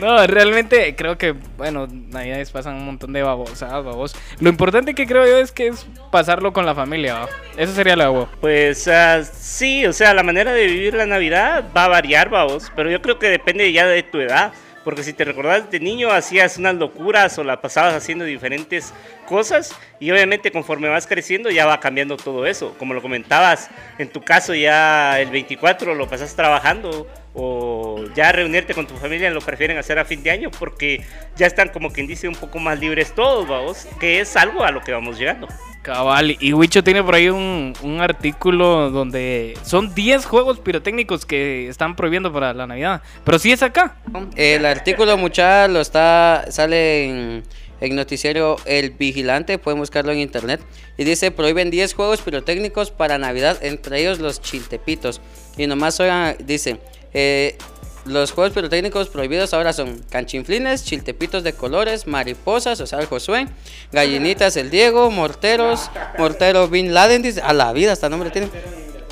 no, 0.00 0.26
realmente 0.26 0.94
creo 0.96 1.18
que, 1.18 1.32
bueno, 1.56 1.86
navidades 1.90 2.50
pasan 2.50 2.76
un 2.76 2.86
montón 2.86 3.12
de 3.12 3.22
babosadas, 3.22 3.84
babos. 3.84 4.16
Lo 4.40 4.48
importante 4.48 4.94
que 4.94 5.06
creo 5.06 5.26
yo 5.26 5.38
es 5.38 5.52
que 5.52 5.68
es 5.68 5.86
pasarlo 6.10 6.52
con 6.52 6.66
la 6.66 6.74
familia. 6.74 7.26
Eso 7.56 7.72
sería 7.72 7.96
la 7.96 8.10
huevo. 8.10 8.28
Pues 8.40 8.86
ah, 8.88 9.22
sí, 9.24 9.86
o 9.86 9.92
sea, 9.92 10.14
la 10.14 10.22
manera 10.22 10.52
de 10.52 10.66
vivir 10.66 10.94
la 10.94 11.06
Navidad 11.06 11.64
va 11.76 11.84
a 11.84 11.88
variar, 11.88 12.30
vamos, 12.30 12.70
pero 12.74 12.90
yo 12.90 13.02
creo 13.02 13.18
que 13.18 13.28
depende 13.28 13.72
ya 13.72 13.86
de 13.86 14.02
tu 14.02 14.20
edad, 14.20 14.52
porque 14.88 15.02
si 15.02 15.12
te 15.12 15.22
recordás 15.22 15.70
de 15.70 15.80
niño 15.80 16.10
hacías 16.10 16.56
unas 16.56 16.74
locuras 16.76 17.38
o 17.38 17.44
la 17.44 17.60
pasabas 17.60 17.92
haciendo 17.92 18.24
diferentes 18.24 18.94
cosas 19.26 19.74
y 20.00 20.10
obviamente 20.10 20.50
conforme 20.50 20.88
vas 20.88 21.06
creciendo 21.06 21.50
ya 21.50 21.66
va 21.66 21.78
cambiando 21.78 22.16
todo 22.16 22.46
eso, 22.46 22.74
como 22.78 22.94
lo 22.94 23.02
comentabas, 23.02 23.68
en 23.98 24.08
tu 24.08 24.22
caso 24.22 24.54
ya 24.54 25.20
el 25.20 25.28
24 25.28 25.94
lo 25.94 26.08
pasas 26.08 26.34
trabajando 26.34 27.06
o 27.40 28.04
ya 28.16 28.32
reunirte 28.32 28.74
con 28.74 28.86
tu 28.86 28.96
familia 28.96 29.30
lo 29.30 29.40
prefieren 29.40 29.78
hacer 29.78 29.98
a 29.98 30.04
fin 30.04 30.24
de 30.24 30.32
año 30.32 30.50
porque 30.58 31.04
ya 31.36 31.46
están 31.46 31.68
como 31.68 31.92
quien 31.92 32.08
dice 32.08 32.26
un 32.26 32.34
poco 32.34 32.58
más 32.58 32.80
libres 32.80 33.14
todos, 33.14 33.46
vamos, 33.46 33.86
que 34.00 34.18
es 34.20 34.36
algo 34.36 34.64
a 34.64 34.72
lo 34.72 34.80
que 34.82 34.90
vamos 34.90 35.18
llegando. 35.18 35.46
Cabal, 35.82 36.36
y 36.40 36.52
Wicho 36.52 36.82
tiene 36.82 37.02
por 37.02 37.14
ahí 37.14 37.28
un, 37.28 37.72
un 37.82 38.00
artículo 38.00 38.90
donde 38.90 39.56
son 39.62 39.94
10 39.94 40.26
juegos 40.26 40.58
pirotécnicos 40.58 41.24
que 41.24 41.68
están 41.68 41.94
prohibiendo 41.94 42.32
para 42.32 42.52
la 42.52 42.66
Navidad. 42.66 43.02
Pero 43.24 43.38
sí 43.38 43.52
es 43.52 43.62
acá. 43.62 43.96
El 44.34 44.66
artículo, 44.66 45.16
mucha, 45.16 45.68
lo 45.68 45.80
está, 45.80 46.46
sale 46.50 47.04
en, 47.04 47.44
en 47.80 47.96
noticiero 47.96 48.56
El 48.66 48.90
Vigilante, 48.90 49.58
pueden 49.58 49.78
buscarlo 49.78 50.12
en 50.12 50.18
internet. 50.18 50.60
Y 50.98 51.04
dice, 51.04 51.30
prohíben 51.30 51.70
10 51.70 51.94
juegos 51.94 52.20
pirotécnicos 52.20 52.90
para 52.90 53.16
Navidad, 53.16 53.58
entre 53.62 54.00
ellos 54.00 54.18
los 54.18 54.42
chiltepitos. 54.42 55.20
Y 55.56 55.66
nomás 55.68 56.00
oigan, 56.00 56.36
dice, 56.44 56.80
eh, 57.20 57.58
los 58.04 58.30
juegos 58.30 58.52
pirotécnicos 58.54 59.08
prohibidos 59.08 59.52
ahora 59.52 59.72
son 59.72 60.00
canchinflines, 60.08 60.84
chiltepitos 60.84 61.42
de 61.42 61.52
colores, 61.52 62.06
mariposas, 62.06 62.80
o 62.80 62.86
sea, 62.86 63.00
el 63.00 63.06
Josué, 63.06 63.48
gallinitas, 63.90 64.56
el 64.56 64.70
Diego, 64.70 65.10
morteros, 65.10 65.90
mortero 66.16 66.68
Bin 66.68 66.94
Laden, 66.94 67.24
a 67.42 67.52
la 67.52 67.72
vida, 67.72 67.92
hasta 67.92 68.08
nombre 68.08 68.30
tiene. 68.30 68.48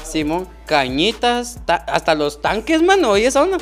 Simón, 0.05 0.49
cañitas, 0.67 1.59
ta- 1.67 1.85
hasta 1.89 2.15
los 2.15 2.41
tanques, 2.41 2.81
mano, 2.81 3.11
oye 3.11 3.27
esa 3.27 3.43
onda. 3.43 3.59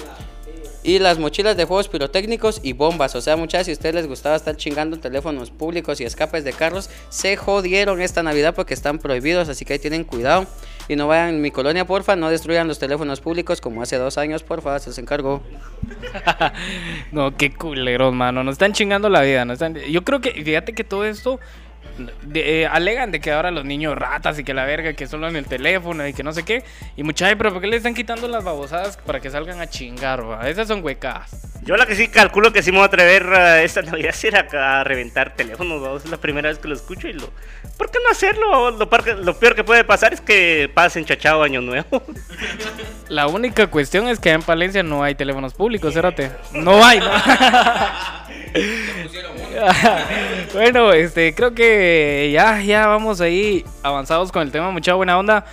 Y 0.83 0.98
las 0.98 1.18
mochilas 1.18 1.57
de 1.57 1.64
juegos 1.64 1.88
pirotécnicos 1.88 2.61
y 2.62 2.74
bombas. 2.74 3.14
O 3.14 3.22
sea, 3.22 3.37
muchachas, 3.38 3.64
si 3.64 3.70
a 3.72 3.74
ustedes 3.74 3.94
les 3.94 4.07
gustaba 4.07 4.37
estar 4.37 4.54
chingando 4.54 4.98
teléfonos 4.98 5.50
públicos 5.50 5.98
y 6.02 6.04
escapes 6.04 6.44
de 6.44 6.52
carros, 6.52 6.90
se 7.09 7.38
jodieron 7.38 8.02
esta 8.02 8.22
Navidad 8.22 8.54
porque 8.54 8.74
están 8.74 8.98
prohibidos. 8.98 9.48
Así 9.48 9.64
que 9.64 9.72
ahí 9.72 9.78
tienen 9.78 10.04
cuidado. 10.04 10.46
Y 10.88 10.97
no 10.97 11.07
vayan 11.07 11.31
en 11.31 11.40
mi 11.40 11.51
colonia, 11.51 11.87
porfa. 11.87 12.16
No 12.16 12.29
destruyan 12.31 12.68
los 12.68 12.79
teléfonos 12.79 13.20
públicos 13.20 13.61
como 13.61 13.83
hace 13.83 13.97
dos 13.97 14.18
años, 14.18 14.42
porfa. 14.42 14.79
Se 14.79 14.90
los 14.90 14.99
encargo. 14.99 15.42
No, 17.12 17.37
qué 17.37 17.53
culeros, 17.53 18.12
mano. 18.12 18.42
Nos 18.42 18.55
están 18.55 18.73
chingando 18.73 19.09
la 19.09 19.23
vida. 19.23 19.44
nos 19.44 19.55
están... 19.55 19.75
Yo 19.75 20.03
creo 20.03 20.20
que, 20.20 20.33
fíjate 20.33 20.73
que 20.73 20.83
todo 20.85 21.05
esto 21.05 21.38
de- 22.22 22.62
eh, 22.62 22.66
alegan 22.66 23.11
de 23.11 23.20
que 23.20 23.33
ahora 23.33 23.50
los 23.50 23.64
niños 23.64 23.96
ratas 23.96 24.38
y 24.38 24.44
que 24.44 24.54
la 24.54 24.64
verga, 24.64 24.92
que 24.94 25.07
solo 25.07 25.28
en 25.28 25.37
el 25.37 25.46
teléfono 25.46 26.07
y 26.07 26.12
que 26.12 26.22
no 26.22 26.33
sé 26.33 26.44
qué. 26.44 26.62
Y 26.96 27.02
muchachos, 27.02 27.37
pero 27.38 27.52
¿por 27.52 27.61
qué 27.62 27.68
le 27.68 27.76
están 27.76 27.94
quitando 27.94 28.28
las 28.28 28.44
babosadas 28.44 28.96
para 28.98 29.20
que 29.20 29.30
salgan 29.30 29.61
a 29.61 29.68
chingar, 29.68 30.28
va? 30.28 30.48
Esas 30.48 30.68
son 30.68 30.83
huecas. 30.85 31.30
Yo 31.62 31.76
la 31.76 31.87
que 31.87 31.94
sí 31.94 32.09
calculo 32.09 32.52
que 32.52 32.62
sí 32.62 32.70
me 32.72 32.76
voy 32.78 32.85
a 32.85 32.87
atrever 32.88 33.24
eh, 33.35 33.64
esta 33.64 33.80
Navidad 33.94 34.12
será 34.12 34.46
a 34.80 34.85
reventar 34.85 35.35
teléfonos, 35.35 35.80
vamos, 35.80 36.04
es 36.04 36.11
la 36.11 36.18
primera 36.18 36.48
vez 36.50 36.59
que 36.59 36.68
lo 36.68 36.74
escucho 36.74 37.09
y 37.09 37.14
lo... 37.14 37.30
¿Por 37.78 37.90
qué 37.90 37.98
no 38.04 38.11
hacerlo? 38.11 38.70
Lo 38.72 38.88
peor 38.90 39.02
que, 39.04 39.14
lo 39.14 39.38
peor 39.38 39.54
que 39.54 39.64
puede 39.64 39.83
pasar 39.85 40.12
es 40.14 40.20
que 40.20 40.70
pasen 40.72 41.04
chachado 41.04 41.42
año 41.42 41.61
nuevo. 41.61 42.02
La 43.09 43.26
única 43.26 43.66
cuestión 43.66 44.09
es 44.09 44.18
que 44.20 44.30
en 44.30 44.42
Palencia 44.42 44.83
no 44.83 45.02
hay 45.02 45.14
teléfonos 45.14 45.54
públicos, 45.54 45.92
cérate. 45.94 46.30
No 46.52 46.85
hay, 46.85 47.00
¿no? 47.00 47.11
bueno, 50.52 50.92
este, 50.92 51.35
creo 51.35 51.54
que 51.54 51.84
ya, 52.33 52.62
ya 52.62 52.87
vamos 52.87 53.20
ahí 53.20 53.64
avanzados 53.83 54.33
con 54.33 54.42
el 54.42 54.51
tema, 54.51 54.70
mucha 54.70 54.94
buena 54.94 55.18
onda. 55.18 55.44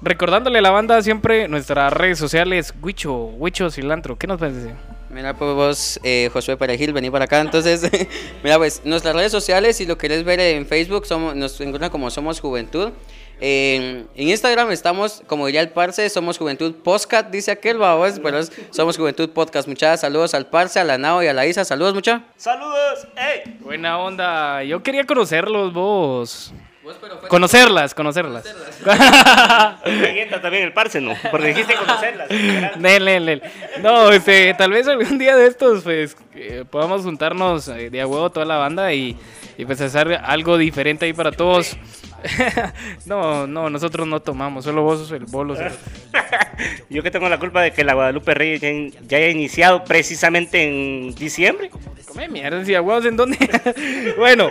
Recordándole 0.00 0.58
a 0.58 0.62
la 0.62 0.70
banda 0.70 1.00
siempre 1.02 1.46
nuestras 1.46 1.92
redes 1.92 2.18
sociales, 2.18 2.74
Huicho, 2.82 3.12
Huicho 3.12 3.70
Cilantro, 3.70 4.18
¿qué 4.18 4.26
nos 4.26 4.40
parece? 4.40 4.74
Mira, 5.10 5.34
pues 5.34 5.54
vos, 5.54 6.00
eh, 6.02 6.30
Josué 6.32 6.56
Perejil, 6.56 6.92
vení 6.92 7.10
para 7.10 7.26
acá. 7.26 7.40
Entonces, 7.40 7.88
mira, 8.42 8.56
pues 8.56 8.80
nuestras 8.84 9.14
redes 9.14 9.30
sociales, 9.30 9.76
si 9.76 9.86
lo 9.86 9.98
querés 9.98 10.24
ver 10.24 10.40
en 10.40 10.66
Facebook, 10.66 11.06
somos, 11.06 11.36
nos 11.36 11.60
encuentran 11.60 11.90
como 11.90 12.10
Somos 12.10 12.40
Juventud. 12.40 12.90
En, 13.44 14.08
en 14.14 14.28
Instagram 14.28 14.70
estamos, 14.70 15.20
como 15.26 15.46
diría 15.46 15.62
el 15.62 15.70
Parce, 15.70 16.08
Somos 16.10 16.38
Juventud 16.38 16.76
Podcast, 16.76 17.28
dice 17.28 17.50
aquel, 17.50 17.76
babos, 17.76 18.20
pero 18.22 18.38
es 18.38 18.52
Somos 18.70 18.96
Juventud 18.96 19.28
Podcast. 19.30 19.66
Muchas 19.66 20.02
saludos 20.02 20.32
al 20.34 20.46
Parce, 20.46 20.78
a 20.78 20.84
la 20.84 20.96
Nao 20.96 21.24
y 21.24 21.26
a 21.26 21.32
la 21.32 21.44
Isa. 21.44 21.64
Saludos, 21.64 21.92
mucha. 21.92 22.22
¡Saludos! 22.36 23.08
¡Ey! 23.16 23.58
Buena 23.58 23.98
onda, 23.98 24.62
yo 24.62 24.80
quería 24.84 25.04
conocerlos 25.04 25.72
vos. 25.72 26.54
Conocerlas, 27.28 27.94
conocerlas. 27.94 28.44
También 29.84 30.64
el 30.64 30.72
parce, 30.72 31.00
¿no? 31.00 31.14
Porque 31.30 31.48
dijiste 31.48 31.74
conocerlas. 31.74 32.30
Nel, 32.78 33.04
nel, 33.04 33.24
nel. 33.24 33.42
No, 33.80 34.10
este, 34.12 34.54
tal 34.54 34.70
vez 34.70 34.86
algún 34.86 35.18
día 35.18 35.34
de 35.36 35.46
estos, 35.46 35.82
pues, 35.82 36.16
eh, 36.34 36.64
podamos 36.68 37.02
juntarnos 37.02 37.68
eh, 37.68 37.90
de 37.90 38.00
a 38.00 38.06
huevo 38.06 38.30
toda 38.30 38.46
la 38.46 38.56
banda 38.56 38.92
y, 38.92 39.16
y 39.58 39.64
pues 39.64 39.80
hacer 39.80 40.20
algo 40.24 40.58
diferente 40.58 41.06
ahí 41.06 41.12
para 41.12 41.32
todos. 41.32 41.76
no, 43.06 43.46
no, 43.46 43.70
nosotros 43.70 44.06
no 44.06 44.20
tomamos, 44.20 44.64
solo 44.64 44.82
vos 44.82 45.00
sos 45.00 45.12
el 45.12 45.24
bolo. 45.26 45.54
Yo 46.90 47.02
que 47.02 47.10
tengo 47.10 47.28
la 47.28 47.38
culpa 47.38 47.62
de 47.62 47.72
que 47.72 47.84
la 47.84 47.94
Guadalupe 47.94 48.34
Reyes 48.34 48.60
ya, 48.60 48.68
in- 48.70 48.94
ya 49.08 49.18
haya 49.18 49.28
iniciado 49.28 49.84
precisamente 49.84 50.62
en 50.62 51.14
diciembre. 51.14 51.70
Come 52.06 52.28
mierda, 52.28 52.64
si 52.64 52.72
huevos 52.72 53.04
en 53.06 53.16
dónde. 53.16 53.38
bueno, 54.18 54.50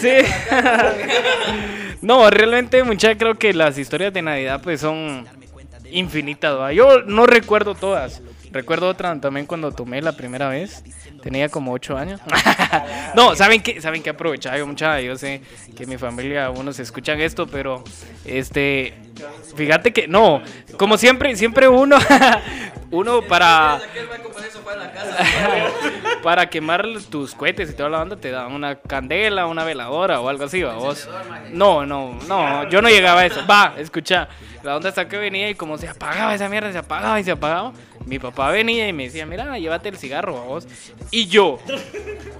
sí. 0.00 0.12
no, 2.00 2.30
realmente, 2.30 2.82
muchachos, 2.82 3.18
creo 3.18 3.34
que 3.38 3.52
las 3.52 3.76
historias 3.78 4.12
de 4.12 4.22
Navidad, 4.22 4.60
pues, 4.62 4.80
son 4.80 5.26
infinitas. 5.90 6.58
¿va? 6.58 6.72
Yo 6.72 7.02
no 7.02 7.26
recuerdo 7.26 7.74
todas. 7.74 8.22
Recuerdo 8.54 8.88
otra 8.88 9.20
también 9.20 9.46
cuando 9.46 9.72
tomé 9.72 10.00
la 10.00 10.12
primera 10.12 10.48
vez. 10.48 10.84
Tenía 11.20 11.48
como 11.48 11.72
8 11.72 11.98
años. 11.98 12.20
no, 13.16 13.34
¿saben 13.34 13.60
qué? 13.60 13.80
¿Saben 13.80 14.00
qué 14.00 14.10
aprovechaba 14.10 14.56
yo, 14.56 14.64
mucha? 14.64 15.00
Yo 15.00 15.16
sé 15.16 15.42
que 15.76 15.86
mi 15.86 15.98
familia, 15.98 16.50
unos 16.50 16.78
escuchan 16.78 17.20
esto, 17.20 17.48
pero 17.48 17.82
este. 18.24 18.94
Fíjate 19.56 19.92
que, 19.92 20.06
no, 20.06 20.40
como 20.78 20.96
siempre, 20.96 21.34
siempre 21.34 21.66
uno. 21.66 21.98
uno 22.92 23.22
para. 23.22 23.80
para 26.22 26.48
quemar 26.48 26.86
tus 27.10 27.34
cohetes 27.34 27.70
y 27.70 27.74
toda 27.74 27.88
la 27.88 27.98
banda 27.98 28.16
te 28.16 28.30
daban 28.30 28.52
una 28.52 28.76
candela, 28.76 29.46
una 29.46 29.64
veladora 29.64 30.20
o 30.20 30.28
algo 30.28 30.44
así, 30.44 30.62
¿va 30.62 30.74
vos. 30.74 31.08
No, 31.50 31.84
no, 31.84 32.18
no, 32.28 32.68
yo 32.68 32.80
no 32.80 32.88
llegaba 32.88 33.22
a 33.22 33.26
eso. 33.26 33.44
Va, 33.46 33.74
escucha, 33.78 34.28
la 34.62 34.76
onda 34.76 34.88
hasta 34.88 35.06
que 35.08 35.18
venía 35.18 35.50
y 35.50 35.54
como 35.54 35.76
se 35.76 35.88
apagaba 35.88 36.34
esa 36.34 36.48
mierda, 36.48 36.72
se 36.72 36.78
apagaba 36.78 37.20
y 37.20 37.24
se 37.24 37.32
apagaba. 37.32 37.72
Mi 38.06 38.18
papá 38.18 38.50
venía 38.50 38.86
y 38.86 38.92
me 38.92 39.04
decía, 39.04 39.24
mira, 39.24 39.58
llévate 39.58 39.88
el 39.88 39.96
cigarro, 39.96 40.34
¿va 40.34 40.40
vos. 40.42 40.66
Y 41.10 41.26
yo, 41.26 41.58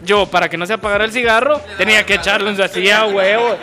yo, 0.04 0.26
para 0.26 0.48
que 0.48 0.58
no 0.58 0.66
se 0.66 0.74
apagara 0.74 1.04
el 1.04 1.12
cigarro, 1.12 1.60
tenía 1.78 2.04
que 2.04 2.14
echarlo 2.14 2.50
en 2.50 2.56
su 2.56 2.68
silla, 2.68 3.06
huevo. 3.06 3.56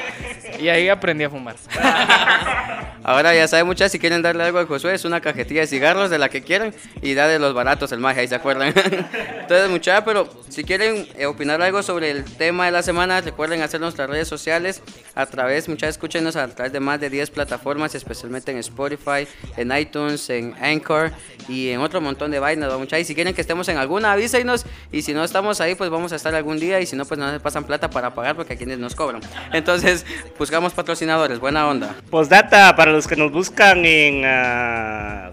Y 0.59 0.69
ahí 0.69 0.89
aprendí 0.89 1.23
a 1.23 1.29
fumar. 1.29 1.55
Ahora 3.03 3.33
ya 3.33 3.47
saben 3.47 3.65
muchas, 3.65 3.91
si 3.91 3.97
quieren 3.97 4.21
darle 4.21 4.43
algo 4.43 4.59
a 4.59 4.65
Josué, 4.67 4.93
es 4.93 5.05
una 5.05 5.21
cajetilla 5.21 5.61
de 5.61 5.67
cigarros 5.67 6.11
de 6.11 6.19
la 6.19 6.29
que 6.29 6.43
quieran 6.43 6.73
y 7.01 7.15
da 7.15 7.27
de 7.27 7.39
los 7.39 7.55
baratos 7.55 7.91
el 7.91 7.99
magia, 7.99 8.21
ahí 8.21 8.27
se 8.27 8.35
acuerdan. 8.35 8.67
Entonces 9.41 9.69
muchachos, 9.69 10.03
pero 10.05 10.29
si 10.49 10.63
quieren 10.63 11.07
eh, 11.17 11.25
opinar 11.25 11.61
algo 11.63 11.81
sobre 11.81 12.11
el 12.11 12.23
tema 12.23 12.65
de 12.65 12.71
la 12.71 12.83
semana, 12.83 13.19
recuerden 13.21 13.63
hacer 13.63 13.81
nuestras 13.81 14.07
redes 14.07 14.27
sociales 14.27 14.83
a 15.15 15.25
través, 15.25 15.67
muchachos, 15.67 15.95
escúchenos 15.95 16.35
a 16.35 16.47
través 16.49 16.73
de 16.73 16.79
más 16.79 16.99
de 16.99 17.09
10 17.09 17.31
plataformas, 17.31 17.95
especialmente 17.95 18.51
en 18.51 18.57
Spotify, 18.57 19.27
en 19.57 19.75
iTunes, 19.75 20.29
en 20.29 20.53
Anchor 20.61 21.11
y 21.47 21.69
en 21.69 21.81
otro 21.81 22.01
montón 22.01 22.29
de 22.29 22.39
vainas, 22.39 22.69
¿va, 22.69 22.77
muchachos. 22.77 23.01
Y 23.01 23.05
si 23.05 23.15
quieren 23.15 23.33
que 23.33 23.41
estemos 23.41 23.67
en 23.69 23.77
alguna, 23.77 24.11
avísenos 24.11 24.65
y 24.91 25.01
si 25.01 25.13
no 25.13 25.23
estamos 25.23 25.59
ahí, 25.59 25.73
pues 25.73 25.89
vamos 25.89 26.13
a 26.13 26.17
estar 26.17 26.35
algún 26.35 26.59
día 26.59 26.79
y 26.79 26.85
si 26.85 26.95
no, 26.95 27.05
pues 27.05 27.19
no 27.19 27.31
nos 27.31 27.41
pasan 27.41 27.63
plata 27.63 27.89
para 27.89 28.13
pagar 28.13 28.35
porque 28.35 28.53
aquí 28.53 28.65
nos 28.65 28.93
cobran. 28.93 29.21
Entonces, 29.53 30.05
buscamos 30.41 30.73
patrocinadores, 30.73 31.38
buena 31.38 31.67
onda. 31.67 31.95
Postdata, 32.10 32.75
para 32.75 32.91
los 32.91 33.06
que 33.06 33.15
nos 33.15 33.32
buscan 33.32 33.86
en 33.86 34.23
ah, 34.25 35.32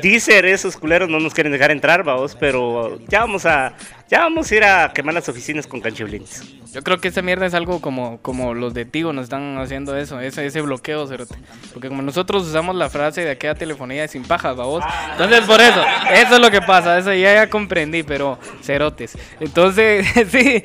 Deezer, 0.00 0.46
esos 0.46 0.78
culeros 0.78 1.10
no 1.10 1.20
nos 1.20 1.34
quieren 1.34 1.52
dejar 1.52 1.70
entrar, 1.70 2.02
vamos, 2.02 2.34
pero 2.34 2.98
ya 3.06 3.20
vamos 3.20 3.44
a 3.44 3.74
ya 4.08 4.20
vamos 4.20 4.50
a 4.50 4.54
ir 4.54 4.64
a 4.64 4.92
quemar 4.94 5.12
las 5.12 5.28
oficinas 5.28 5.66
con 5.66 5.82
canchiblines. 5.82 6.42
Yo 6.72 6.82
creo 6.82 6.96
que 6.96 7.08
esa 7.08 7.20
mierda 7.20 7.44
es 7.44 7.52
algo 7.52 7.82
como, 7.82 8.16
como 8.22 8.54
los 8.54 8.72
de 8.72 8.86
Tigo 8.86 9.12
nos 9.12 9.24
están 9.24 9.58
haciendo 9.58 9.94
eso, 9.94 10.20
ese, 10.20 10.46
ese 10.46 10.62
bloqueo, 10.62 11.06
cerote. 11.06 11.34
Porque 11.74 11.88
como 11.88 12.00
nosotros 12.00 12.46
usamos 12.46 12.76
la 12.76 12.88
frase 12.88 13.24
de 13.24 13.32
aquella 13.32 13.56
telefonía 13.56 14.00
de 14.00 14.08
sin 14.08 14.22
pajas, 14.22 14.56
babos. 14.56 14.82
Entonces 15.12 15.40
por 15.40 15.60
eso, 15.60 15.84
eso 16.14 16.34
es 16.36 16.40
lo 16.40 16.50
que 16.50 16.62
pasa, 16.62 16.96
eso 16.96 17.12
ya, 17.12 17.34
ya 17.34 17.50
comprendí, 17.50 18.04
pero 18.04 18.38
cerotes. 18.62 19.18
Entonces, 19.38 20.06
sí, 20.30 20.64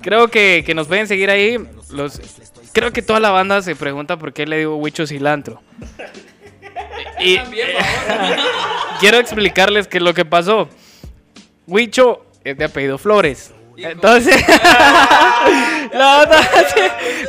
creo 0.00 0.28
que, 0.28 0.62
que 0.64 0.76
nos 0.76 0.86
pueden 0.86 1.08
seguir 1.08 1.28
ahí. 1.28 1.58
Los, 1.90 2.20
creo 2.72 2.92
que 2.92 3.02
toda 3.02 3.20
la 3.20 3.30
banda 3.30 3.62
se 3.62 3.76
pregunta 3.76 4.18
por 4.18 4.32
qué 4.32 4.46
le 4.46 4.58
digo 4.58 4.76
huicho 4.76 5.06
cilantro. 5.06 5.62
Y 7.20 7.38
quiero 9.00 9.18
explicarles 9.18 9.86
qué 9.86 9.98
es 9.98 10.02
lo 10.02 10.14
que 10.14 10.24
pasó. 10.24 10.68
Huicho 11.66 12.26
es 12.44 12.56
de 12.58 12.64
apellido 12.64 12.98
Flores. 12.98 13.52
Entonces, 13.76 14.44
la 15.92 16.20
otra- 16.22 16.48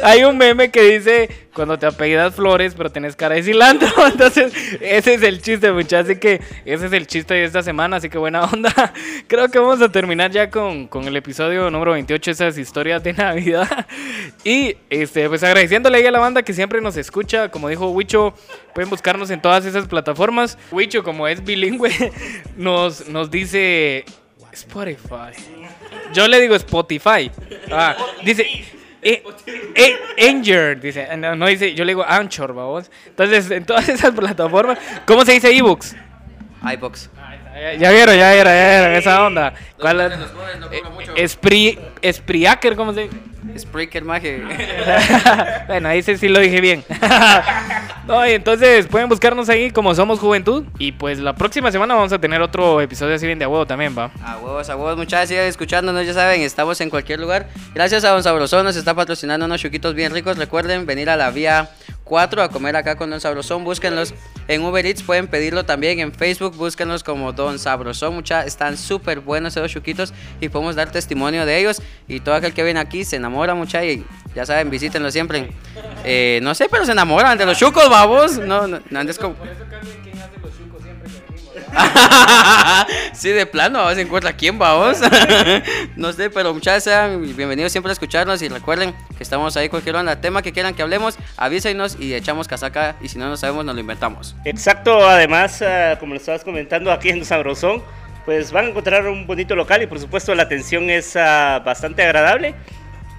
hay 0.03 0.23
un 0.23 0.37
meme 0.37 0.69
que 0.71 0.81
dice 0.81 1.29
cuando 1.53 1.77
te 1.77 1.85
apellidas 1.85 2.33
Flores, 2.35 2.73
pero 2.75 2.91
tenés 2.91 3.15
cara 3.15 3.35
de 3.35 3.43
cilantro. 3.43 3.87
Entonces, 4.07 4.51
ese 4.81 5.13
es 5.15 5.23
el 5.23 5.41
chiste, 5.41 5.71
muchachos. 5.71 6.09
Así 6.09 6.19
que 6.19 6.41
ese 6.65 6.87
es 6.87 6.93
el 6.93 7.05
chiste 7.07 7.33
de 7.35 7.43
esta 7.43 7.61
semana. 7.63 7.97
Así 7.97 8.09
que 8.09 8.17
buena 8.17 8.43
onda. 8.45 8.71
Creo 9.27 9.49
que 9.49 9.59
vamos 9.59 9.81
a 9.81 9.91
terminar 9.91 10.31
ya 10.31 10.49
con, 10.49 10.87
con 10.87 11.07
el 11.07 11.15
episodio 11.15 11.69
número 11.69 11.91
28, 11.91 12.31
esas 12.31 12.57
historias 12.57 13.03
de 13.03 13.13
Navidad. 13.13 13.85
Y 14.43 14.75
este, 14.89 15.29
pues 15.29 15.43
agradeciéndole 15.43 15.97
ahí 15.99 16.05
a 16.07 16.11
la 16.11 16.19
banda 16.19 16.41
que 16.43 16.53
siempre 16.53 16.81
nos 16.81 16.97
escucha. 16.97 17.49
Como 17.49 17.69
dijo 17.69 17.89
Wicho, 17.91 18.33
pueden 18.73 18.89
buscarnos 18.89 19.29
en 19.29 19.41
todas 19.41 19.65
esas 19.65 19.87
plataformas. 19.87 20.57
Wicho, 20.71 21.03
como 21.03 21.27
es 21.27 21.43
bilingüe, 21.43 21.91
nos, 22.57 23.07
nos 23.09 23.29
dice 23.29 24.05
Spotify. 24.51 25.33
Yo 26.13 26.27
le 26.27 26.39
digo 26.39 26.55
Spotify. 26.55 27.31
Ah, 27.71 27.95
dice. 28.23 28.45
Eh, 29.01 29.23
eh, 29.75 30.75
dice. 30.79 31.17
No, 31.17 31.35
no 31.35 31.47
dice, 31.47 31.73
yo 31.73 31.83
le 31.83 31.91
digo 31.91 32.05
Anchor, 32.07 32.53
vamos. 32.53 32.89
Entonces, 33.05 33.51
en 33.51 33.65
todas 33.65 33.89
esas 33.89 34.11
plataformas, 34.11 34.77
¿cómo 35.05 35.25
se 35.25 35.33
dice 35.33 35.55
ebooks? 35.55 35.95
iBox. 36.71 37.09
Ya, 37.53 37.73
ya 37.73 37.91
vieron, 37.91 38.17
ya 38.17 38.33
vieron, 38.33 38.53
ya 38.53 38.69
vieron 38.69 38.95
esa 38.95 39.23
onda. 39.23 39.53
¿Cuál 39.79 40.01
es? 40.01 40.13
Eh, 40.13 40.81
¿cómo 42.75 42.93
se 42.93 43.01
dice? 43.03 43.17
Spreaker 43.57 44.03
maje. 44.03 44.43
bueno, 45.67 45.89
ahí 45.89 46.01
sí, 46.01 46.17
sí 46.17 46.29
lo 46.29 46.39
dije 46.39 46.61
bien. 46.61 46.83
no, 48.07 48.25
y 48.27 48.31
entonces 48.31 48.87
pueden 48.87 49.09
buscarnos 49.09 49.49
ahí 49.49 49.71
como 49.71 49.93
Somos 49.95 50.19
Juventud. 50.19 50.65
Y 50.79 50.93
pues 50.93 51.19
la 51.19 51.35
próxima 51.35 51.71
semana 51.71 51.95
vamos 51.95 52.13
a 52.13 52.19
tener 52.19 52.41
otro 52.41 52.81
episodio 52.81 53.15
así 53.15 53.25
bien 53.25 53.39
de 53.39 53.45
a 53.45 53.49
huevo 53.49 53.65
también, 53.65 53.95
va. 53.97 54.11
A 54.23 54.37
huevos, 54.37 54.69
a 54.69 54.75
huevos, 54.75 54.97
muchachos, 54.97 55.29
sigan 55.29 55.45
escuchándonos, 55.45 56.05
ya 56.05 56.13
saben, 56.13 56.41
estamos 56.41 56.79
en 56.81 56.89
cualquier 56.89 57.19
lugar. 57.19 57.47
Gracias 57.73 58.03
a 58.03 58.09
Don 58.09 58.23
Sabrosón, 58.23 58.65
nos 58.65 58.75
está 58.75 58.93
patrocinando 58.93 59.45
unos 59.45 59.61
chuquitos 59.61 59.93
bien 59.93 60.13
ricos. 60.13 60.37
Recuerden 60.37 60.85
venir 60.85 61.09
a 61.09 61.15
la 61.15 61.31
vía 61.31 61.69
4 62.13 62.43
a 62.43 62.49
comer 62.49 62.75
acá 62.75 62.95
con 62.95 63.09
Don 63.09 63.19
Sabrosón. 63.19 63.63
Búsquenlos 63.63 64.13
en 64.47 64.61
Uber 64.61 64.85
Eats, 64.85 65.01
pueden 65.01 65.25
pedirlo 65.25 65.65
también 65.65 65.99
en 65.99 66.13
Facebook. 66.13 66.55
Búsquenlos 66.55 67.03
como 67.03 67.33
Don 67.33 67.57
Sabrosón, 67.57 68.13
muchachos. 68.13 68.45
Están 68.45 68.77
súper 68.77 69.19
buenos 69.19 69.57
esos 69.57 69.71
chuquitos 69.71 70.13
y 70.39 70.47
podemos 70.47 70.75
dar 70.75 70.91
testimonio 70.91 71.43
de 71.47 71.57
ellos. 71.57 71.81
Y 72.07 72.19
todo 72.19 72.35
aquel 72.35 72.53
que 72.53 72.63
viene 72.63 72.79
aquí 72.79 73.03
se 73.03 73.15
enamora, 73.15 73.55
muchachos. 73.55 73.89
Y 73.93 74.05
ya 74.35 74.45
saben, 74.45 74.69
visítenlo 74.69 75.09
siempre. 75.09 75.49
Eh, 76.03 76.39
no 76.43 76.53
sé, 76.53 76.67
pero 76.69 76.85
se 76.85 76.91
enamoran 76.91 77.35
de 77.35 77.47
los 77.47 77.57
chucos, 77.57 77.89
babos. 77.89 78.37
No, 78.37 78.67
no, 78.67 78.79
no 78.87 78.99
andes 78.99 79.17
como. 79.17 79.35
sí, 83.13 83.29
de 83.29 83.45
plano, 83.45 83.79
a 83.79 83.93
encontrar 83.99 84.35
quién 84.35 84.57
vamos. 84.57 84.99
no 85.95 86.13
sé, 86.13 86.29
pero 86.29 86.53
muchachos, 86.53 86.83
sean 86.83 87.21
bienvenidos 87.35 87.71
siempre 87.71 87.91
a 87.91 87.93
escucharnos 87.93 88.41
y 88.41 88.49
recuerden 88.49 88.93
que 89.17 89.23
estamos 89.23 89.55
ahí 89.57 89.69
cualquier 89.69 89.95
onda, 89.95 90.19
tema 90.19 90.41
que 90.41 90.51
quieran 90.51 90.73
que 90.73 90.81
hablemos, 90.81 91.17
avísenos 91.37 91.97
y 91.99 92.13
echamos 92.13 92.47
casaca 92.47 92.95
y 93.01 93.07
si 93.07 93.17
no 93.17 93.29
nos 93.29 93.39
sabemos 93.39 93.65
nos 93.65 93.75
lo 93.75 93.81
inventamos. 93.81 94.35
Exacto, 94.45 95.07
además, 95.07 95.61
ah, 95.61 95.97
como 95.99 96.13
lo 96.13 96.19
estabas 96.19 96.43
comentando 96.43 96.91
aquí 96.91 97.09
en 97.09 97.25
Sabrosón, 97.25 97.81
pues 98.25 98.51
van 98.51 98.65
a 98.65 98.69
encontrar 98.69 99.07
un 99.07 99.27
bonito 99.27 99.55
local 99.55 99.81
y 99.81 99.87
por 99.87 99.99
supuesto 99.99 100.33
la 100.35 100.43
atención 100.43 100.89
es 100.89 101.15
ah, 101.15 101.61
bastante 101.65 102.03
agradable. 102.03 102.55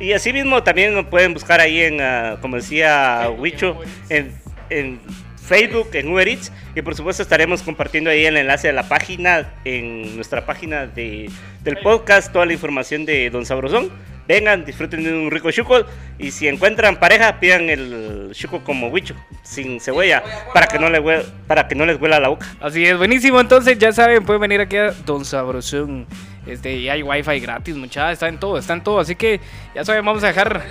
Y 0.01 0.13
así 0.13 0.33
mismo 0.33 0.63
también 0.63 0.93
nos 0.93 1.07
pueden 1.07 1.35
buscar 1.35 1.61
ahí 1.61 1.81
en, 1.81 2.01
ah, 2.01 2.39
como 2.41 2.57
decía 2.57 3.29
Wicho, 3.39 3.79
en, 4.09 4.35
en 4.71 5.01
Facebook, 5.45 5.91
en 5.93 6.09
Uber 6.13 6.27
Eats. 6.27 6.51
Y 6.75 6.83
por 6.83 6.95
supuesto 6.95 7.23
estaremos 7.23 7.63
compartiendo 7.63 8.11
ahí 8.11 8.25
el 8.25 8.37
enlace 8.37 8.69
de 8.69 8.73
la 8.73 8.89
página, 8.89 9.53
en 9.65 10.17
nuestra 10.17 10.45
página 10.47 10.87
de, 10.87 11.31
del 11.63 11.77
podcast, 11.79 12.33
toda 12.33 12.47
la 12.47 12.53
información 12.53 13.05
de 13.05 13.31
Don 13.31 13.45
Sabrosón. 13.47 13.91
Vengan, 14.27 14.65
disfruten 14.65 15.05
de 15.05 15.13
un 15.13 15.31
rico 15.31 15.51
chuco 15.51 15.85
y 16.19 16.31
si 16.31 16.49
encuentran 16.49 16.97
pareja, 16.99 17.39
pidan 17.41 17.69
el 17.69 18.31
chuco 18.33 18.65
como 18.65 18.89
Wicho, 18.89 19.15
sin 19.43 19.81
cebolla, 19.81 20.23
para 20.55 20.67
que 20.67 20.79
no, 20.79 20.89
le 20.89 20.99
hue- 21.03 21.23
para 21.47 21.69
que 21.69 21.75
no 21.75 21.85
les 21.85 22.01
huela 22.01 22.19
la 22.19 22.29
boca. 22.29 22.47
Así 22.59 22.87
es, 22.87 22.97
buenísimo. 22.97 23.39
Entonces, 23.39 23.79
ya 23.79 23.93
saben, 23.93 24.25
pueden 24.25 24.41
venir 24.41 24.63
aquí 24.63 24.79
a 24.79 24.93
Don 25.05 25.27
Sabrosón. 25.27 26.07
Este, 26.47 26.75
y 26.75 26.89
hay 26.89 27.03
wifi 27.03 27.39
gratis, 27.41 27.77
muchachos. 27.77 28.15
Está 28.15 28.29
en 28.29 28.39
todo, 28.39 28.57
está 28.57 28.73
en 28.73 28.83
todo. 28.83 28.99
Así 28.99 29.15
que, 29.15 29.41
ya 29.75 29.85
saben, 29.85 30.03
vamos 30.03 30.25
a 30.25 30.29
dejar. 30.29 30.63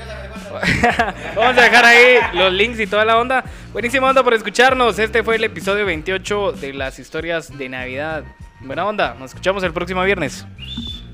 vamos 1.36 1.58
a 1.58 1.62
dejar 1.62 1.86
ahí 1.86 2.18
los 2.34 2.54
links 2.54 2.80
y 2.80 2.88
toda 2.88 3.06
la 3.06 3.18
onda. 3.18 3.44
Buenísima 3.72 4.10
onda 4.10 4.24
por 4.24 4.34
escucharnos. 4.34 5.00
Este 5.00 5.24
fue 5.24 5.36
el 5.38 5.44
episodio 5.44 5.86
28 5.86 6.54
de 6.54 6.74
las 6.74 7.00
historias 7.00 7.58
de 7.58 7.70
Navidad. 7.70 8.24
Buena 8.62 8.86
onda. 8.86 9.16
Nos 9.16 9.32
escuchamos 9.32 9.64
el 9.64 9.74
próximo 9.74 10.04
viernes. 10.04 10.46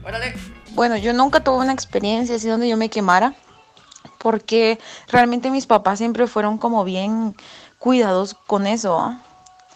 Órale. 0.04 0.34
Bueno, 0.72 0.98
yo 0.98 1.14
nunca 1.14 1.40
tuve 1.40 1.58
una 1.58 1.74
experiencia 1.74 2.36
así 2.36 2.48
donde 2.48 2.68
yo 2.68 2.78
me 2.78 2.90
quemara, 2.90 3.34
porque 4.18 4.78
realmente 5.08 5.50
mis 5.50 5.66
papás 5.66 6.00
siempre 6.00 6.28
fueron 6.28 6.58
como 6.58 6.84
bien 6.84 7.36
cuidados 7.78 8.34
con 8.34 8.68
eso. 8.68 9.00
¿ah? 9.00 9.22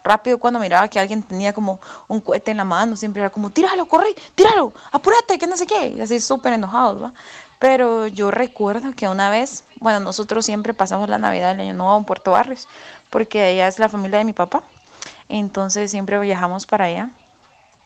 Rápido 0.04 0.38
cuando 0.38 0.60
miraba 0.60 0.90
que 0.90 1.00
alguien 1.00 1.24
tenía 1.24 1.54
como 1.54 1.80
un 2.10 2.20
cohete 2.20 2.52
en 2.52 2.58
la 2.58 2.66
mano, 2.66 2.98
siempre 2.98 3.22
era 3.22 3.30
como, 3.30 3.50
tíralo, 3.50 3.88
corre, 3.88 4.14
tíralo, 4.36 4.74
apúrate, 4.92 5.40
que 5.40 5.48
no 5.48 5.56
sé 5.56 5.66
qué, 5.66 5.88
y 5.88 6.02
así 6.02 6.20
súper 6.20 6.54
enojados, 6.54 7.02
¿va? 7.02 7.14
Pero 7.64 8.08
yo 8.08 8.30
recuerdo 8.30 8.92
que 8.94 9.08
una 9.08 9.30
vez, 9.30 9.64
bueno, 9.80 10.02
nosotros 10.02 10.46
siempre 10.46 10.74
pasamos 10.74 11.08
la 11.08 11.18
Navidad 11.18 11.52
del 11.52 11.62
Año 11.62 11.74
Nuevo 11.74 11.98
en 11.98 12.04
Puerto 12.04 12.32
Barrios, 12.32 12.68
porque 13.10 13.42
allá 13.42 13.70
es 13.70 13.80
la 13.80 13.88
familia 13.88 14.18
de 14.18 14.26
mi 14.26 14.34
papá, 14.34 14.64
entonces 15.30 15.90
siempre 15.90 16.20
viajamos 16.20 16.66
para 16.66 16.86
allá. 16.88 17.12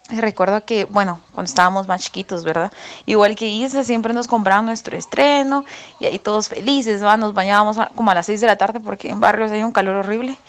Recuerdo 0.10 0.66
que, 0.66 0.86
bueno, 0.86 1.22
cuando 1.32 1.48
estábamos 1.48 1.88
más 1.88 2.02
chiquitos, 2.02 2.44
¿verdad? 2.44 2.72
Igual 3.06 3.36
que 3.36 3.50
Isa, 3.50 3.84
siempre 3.84 4.16
nos 4.16 4.28
compraban 4.28 4.66
nuestro 4.66 4.98
estreno 4.98 5.63
y 6.00 6.08
ahí 6.08 6.18
todos 6.18 6.50
felices, 6.50 7.04
¿va? 7.04 7.16
Nos 7.16 7.36
bañábamos 7.36 7.78
como 7.94 8.10
a 8.10 8.16
las 8.16 8.26
6 8.26 8.42
de 8.42 8.48
la 8.48 8.56
tarde 8.56 8.80
porque 8.80 9.12
en 9.12 9.20
barrios 9.20 9.52
hay 9.52 9.62
un 9.62 9.74
calor 9.74 9.98
horrible. 9.98 10.40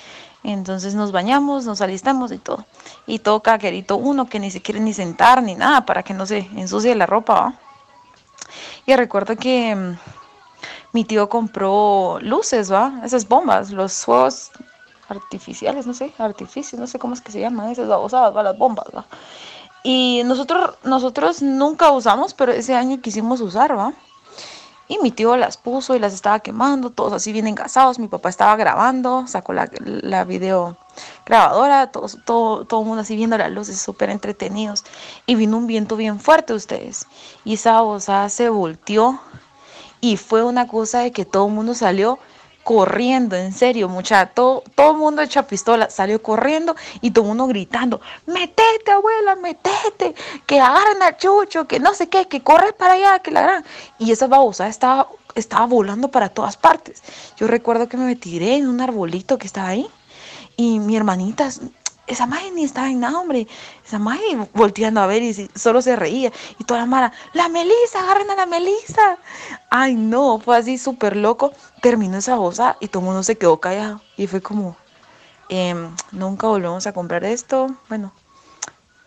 Entonces 0.42 0.94
nos 0.94 1.12
bañamos, 1.12 1.66
nos 1.66 1.82
alistamos 1.82 2.32
y 2.32 2.38
todo. 2.38 2.64
Y 3.06 3.18
todo 3.18 3.42
caquerito 3.42 3.98
uno 3.98 4.26
que 4.26 4.40
ni 4.40 4.50
se 4.50 4.62
quiere 4.62 4.80
ni 4.80 4.94
sentar 4.94 5.42
ni 5.42 5.54
nada 5.54 5.84
para 5.84 6.02
que 6.02 6.14
no 6.14 6.24
se 6.24 6.48
ensucie 6.56 6.94
la 6.94 7.04
ropa, 7.04 7.34
¿va? 7.34 7.67
Y 8.88 8.96
recuerdo 8.96 9.36
que 9.36 9.76
mm, 9.76 9.98
mi 10.94 11.04
tío 11.04 11.28
compró 11.28 12.18
luces, 12.22 12.72
¿va? 12.72 13.02
Esas 13.04 13.28
bombas, 13.28 13.70
los 13.70 13.92
fuegos 13.92 14.50
artificiales, 15.10 15.86
no 15.86 15.92
sé, 15.92 16.10
artificios, 16.16 16.80
no 16.80 16.86
sé 16.86 16.98
cómo 16.98 17.12
es 17.12 17.20
que 17.20 17.30
se 17.30 17.38
llaman 17.38 17.68
esas 17.70 17.86
babosadas, 17.86 18.34
¿va? 18.34 18.42
Las 18.42 18.56
bombas, 18.56 18.86
¿va? 18.96 19.04
Y 19.82 20.22
nosotros, 20.24 20.76
nosotros 20.84 21.42
nunca 21.42 21.90
usamos, 21.90 22.32
pero 22.32 22.50
ese 22.50 22.74
año 22.74 22.98
quisimos 23.02 23.42
usar, 23.42 23.76
¿va? 23.76 23.92
Y 24.88 24.98
mi 24.98 25.10
tío 25.10 25.36
las 25.36 25.58
puso 25.58 25.94
y 25.94 25.98
las 25.98 26.14
estaba 26.14 26.40
quemando, 26.40 26.90
todos 26.90 27.12
así 27.12 27.32
bien 27.32 27.46
engasados. 27.46 27.98
Mi 27.98 28.08
papá 28.08 28.30
estaba 28.30 28.56
grabando, 28.56 29.26
sacó 29.26 29.52
la, 29.52 29.70
la 29.80 30.24
video 30.24 30.76
grabadora, 31.26 31.92
todos, 31.92 32.18
todo, 32.24 32.64
todo 32.64 32.80
el 32.80 32.86
mundo 32.86 33.02
así 33.02 33.14
viendo 33.14 33.36
las 33.36 33.52
luces, 33.52 33.80
súper 33.80 34.08
entretenidos. 34.10 34.84
Y 35.26 35.34
vino 35.34 35.58
un 35.58 35.66
viento 35.66 35.96
bien 35.96 36.20
fuerte, 36.20 36.54
ustedes. 36.54 37.06
Y 37.44 37.54
esa 37.54 38.28
se 38.30 38.48
volteó 38.48 39.20
y 40.00 40.16
fue 40.16 40.42
una 40.42 40.66
cosa 40.68 41.00
de 41.00 41.12
que 41.12 41.24
todo 41.24 41.48
el 41.48 41.52
mundo 41.52 41.74
salió 41.74 42.18
corriendo, 42.68 43.34
en 43.34 43.54
serio, 43.54 43.88
mucha, 43.88 44.26
todo, 44.26 44.62
todo 44.74 44.90
el 44.90 44.98
mundo 44.98 45.22
echa 45.22 45.46
pistola, 45.46 45.88
salió 45.88 46.22
corriendo 46.22 46.76
y 47.00 47.12
todo 47.12 47.24
el 47.24 47.28
mundo 47.28 47.46
gritando, 47.46 48.02
metete 48.26 48.90
abuela, 48.90 49.36
metete, 49.36 50.14
que 50.44 50.60
agarren 50.60 51.02
a 51.02 51.16
Chucho, 51.16 51.66
que 51.66 51.80
no 51.80 51.94
sé 51.94 52.10
qué, 52.10 52.28
que 52.28 52.42
corre 52.42 52.74
para 52.74 52.92
allá, 52.92 53.20
que 53.20 53.30
la 53.30 53.40
gran. 53.40 53.64
Y 53.98 54.12
esa 54.12 54.26
babosa 54.26 54.68
estaba, 54.68 55.08
estaba 55.34 55.64
volando 55.64 56.10
para 56.10 56.28
todas 56.28 56.58
partes. 56.58 57.02
Yo 57.38 57.46
recuerdo 57.46 57.88
que 57.88 57.96
me 57.96 58.16
tiré 58.16 58.56
en 58.56 58.68
un 58.68 58.82
arbolito 58.82 59.38
que 59.38 59.46
estaba 59.46 59.68
ahí 59.68 59.88
y 60.58 60.78
mi 60.78 60.94
hermanita, 60.94 61.48
esa 62.08 62.26
madre 62.26 62.50
ni 62.50 62.64
estaba 62.64 62.90
en 62.90 63.00
nada, 63.00 63.18
hombre. 63.18 63.46
Esa 63.86 63.98
madre 63.98 64.24
volteando 64.52 65.00
a 65.00 65.06
ver 65.06 65.22
y 65.22 65.48
solo 65.54 65.80
se 65.80 65.96
reía. 65.96 66.32
Y 66.58 66.64
toda 66.64 66.80
la 66.80 66.86
mara, 66.86 67.12
la 67.32 67.48
Melisa, 67.48 68.00
agarren 68.00 68.30
a 68.30 68.34
la 68.34 68.46
Melisa. 68.46 69.18
Ay, 69.70 69.94
no, 69.94 70.38
fue 70.38 70.56
así 70.56 70.78
súper 70.78 71.16
loco. 71.16 71.52
Terminó 71.82 72.18
esa 72.18 72.36
cosa 72.36 72.76
y 72.80 72.88
todo 72.88 73.00
el 73.00 73.06
mundo 73.06 73.22
se 73.22 73.36
quedó 73.36 73.58
callado. 73.60 74.00
Y 74.16 74.26
fue 74.26 74.40
como, 74.40 74.76
em, 75.48 75.94
nunca 76.12 76.46
volvemos 76.46 76.86
a 76.86 76.92
comprar 76.92 77.24
esto. 77.24 77.68
Bueno, 77.88 78.12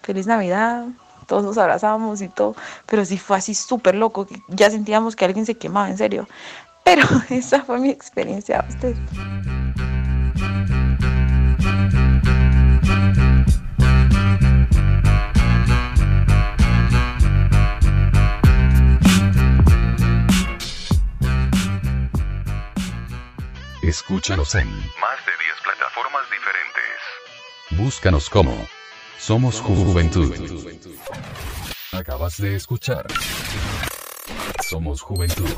feliz 0.02 0.28
Navidad. 0.28 0.86
Todos 1.28 1.44
nos 1.44 1.58
abrazamos 1.58 2.22
y 2.22 2.28
todo. 2.28 2.56
Pero 2.86 3.06
sí 3.06 3.18
fue 3.18 3.38
así 3.38 3.56
súper 3.56 3.96
loco. 3.96 4.28
Ya 4.50 4.70
sentíamos 4.70 5.16
que 5.16 5.26
alguien 5.26 5.46
se 5.46 5.56
quemaba, 5.56 5.90
en 5.90 5.98
serio. 5.98 6.28
Pero 6.84 7.08
esa 7.30 7.64
fue 7.64 7.80
mi 7.80 7.90
experiencia. 7.90 8.66
Ustedes. 8.70 8.98
Escúchanos 23.92 24.56
en 24.56 24.70
Más 24.70 25.26
de 25.26 25.34
10 25.34 25.62
plataformas 25.66 26.24
diferentes. 26.32 27.82
Búscanos 27.84 28.30
como 28.30 28.70
Somos 29.20 29.60
Juventud. 29.60 30.34
Acabas 31.92 32.38
de 32.38 32.56
escuchar 32.56 33.06
Somos 34.64 35.02
Juventud. 35.02 35.50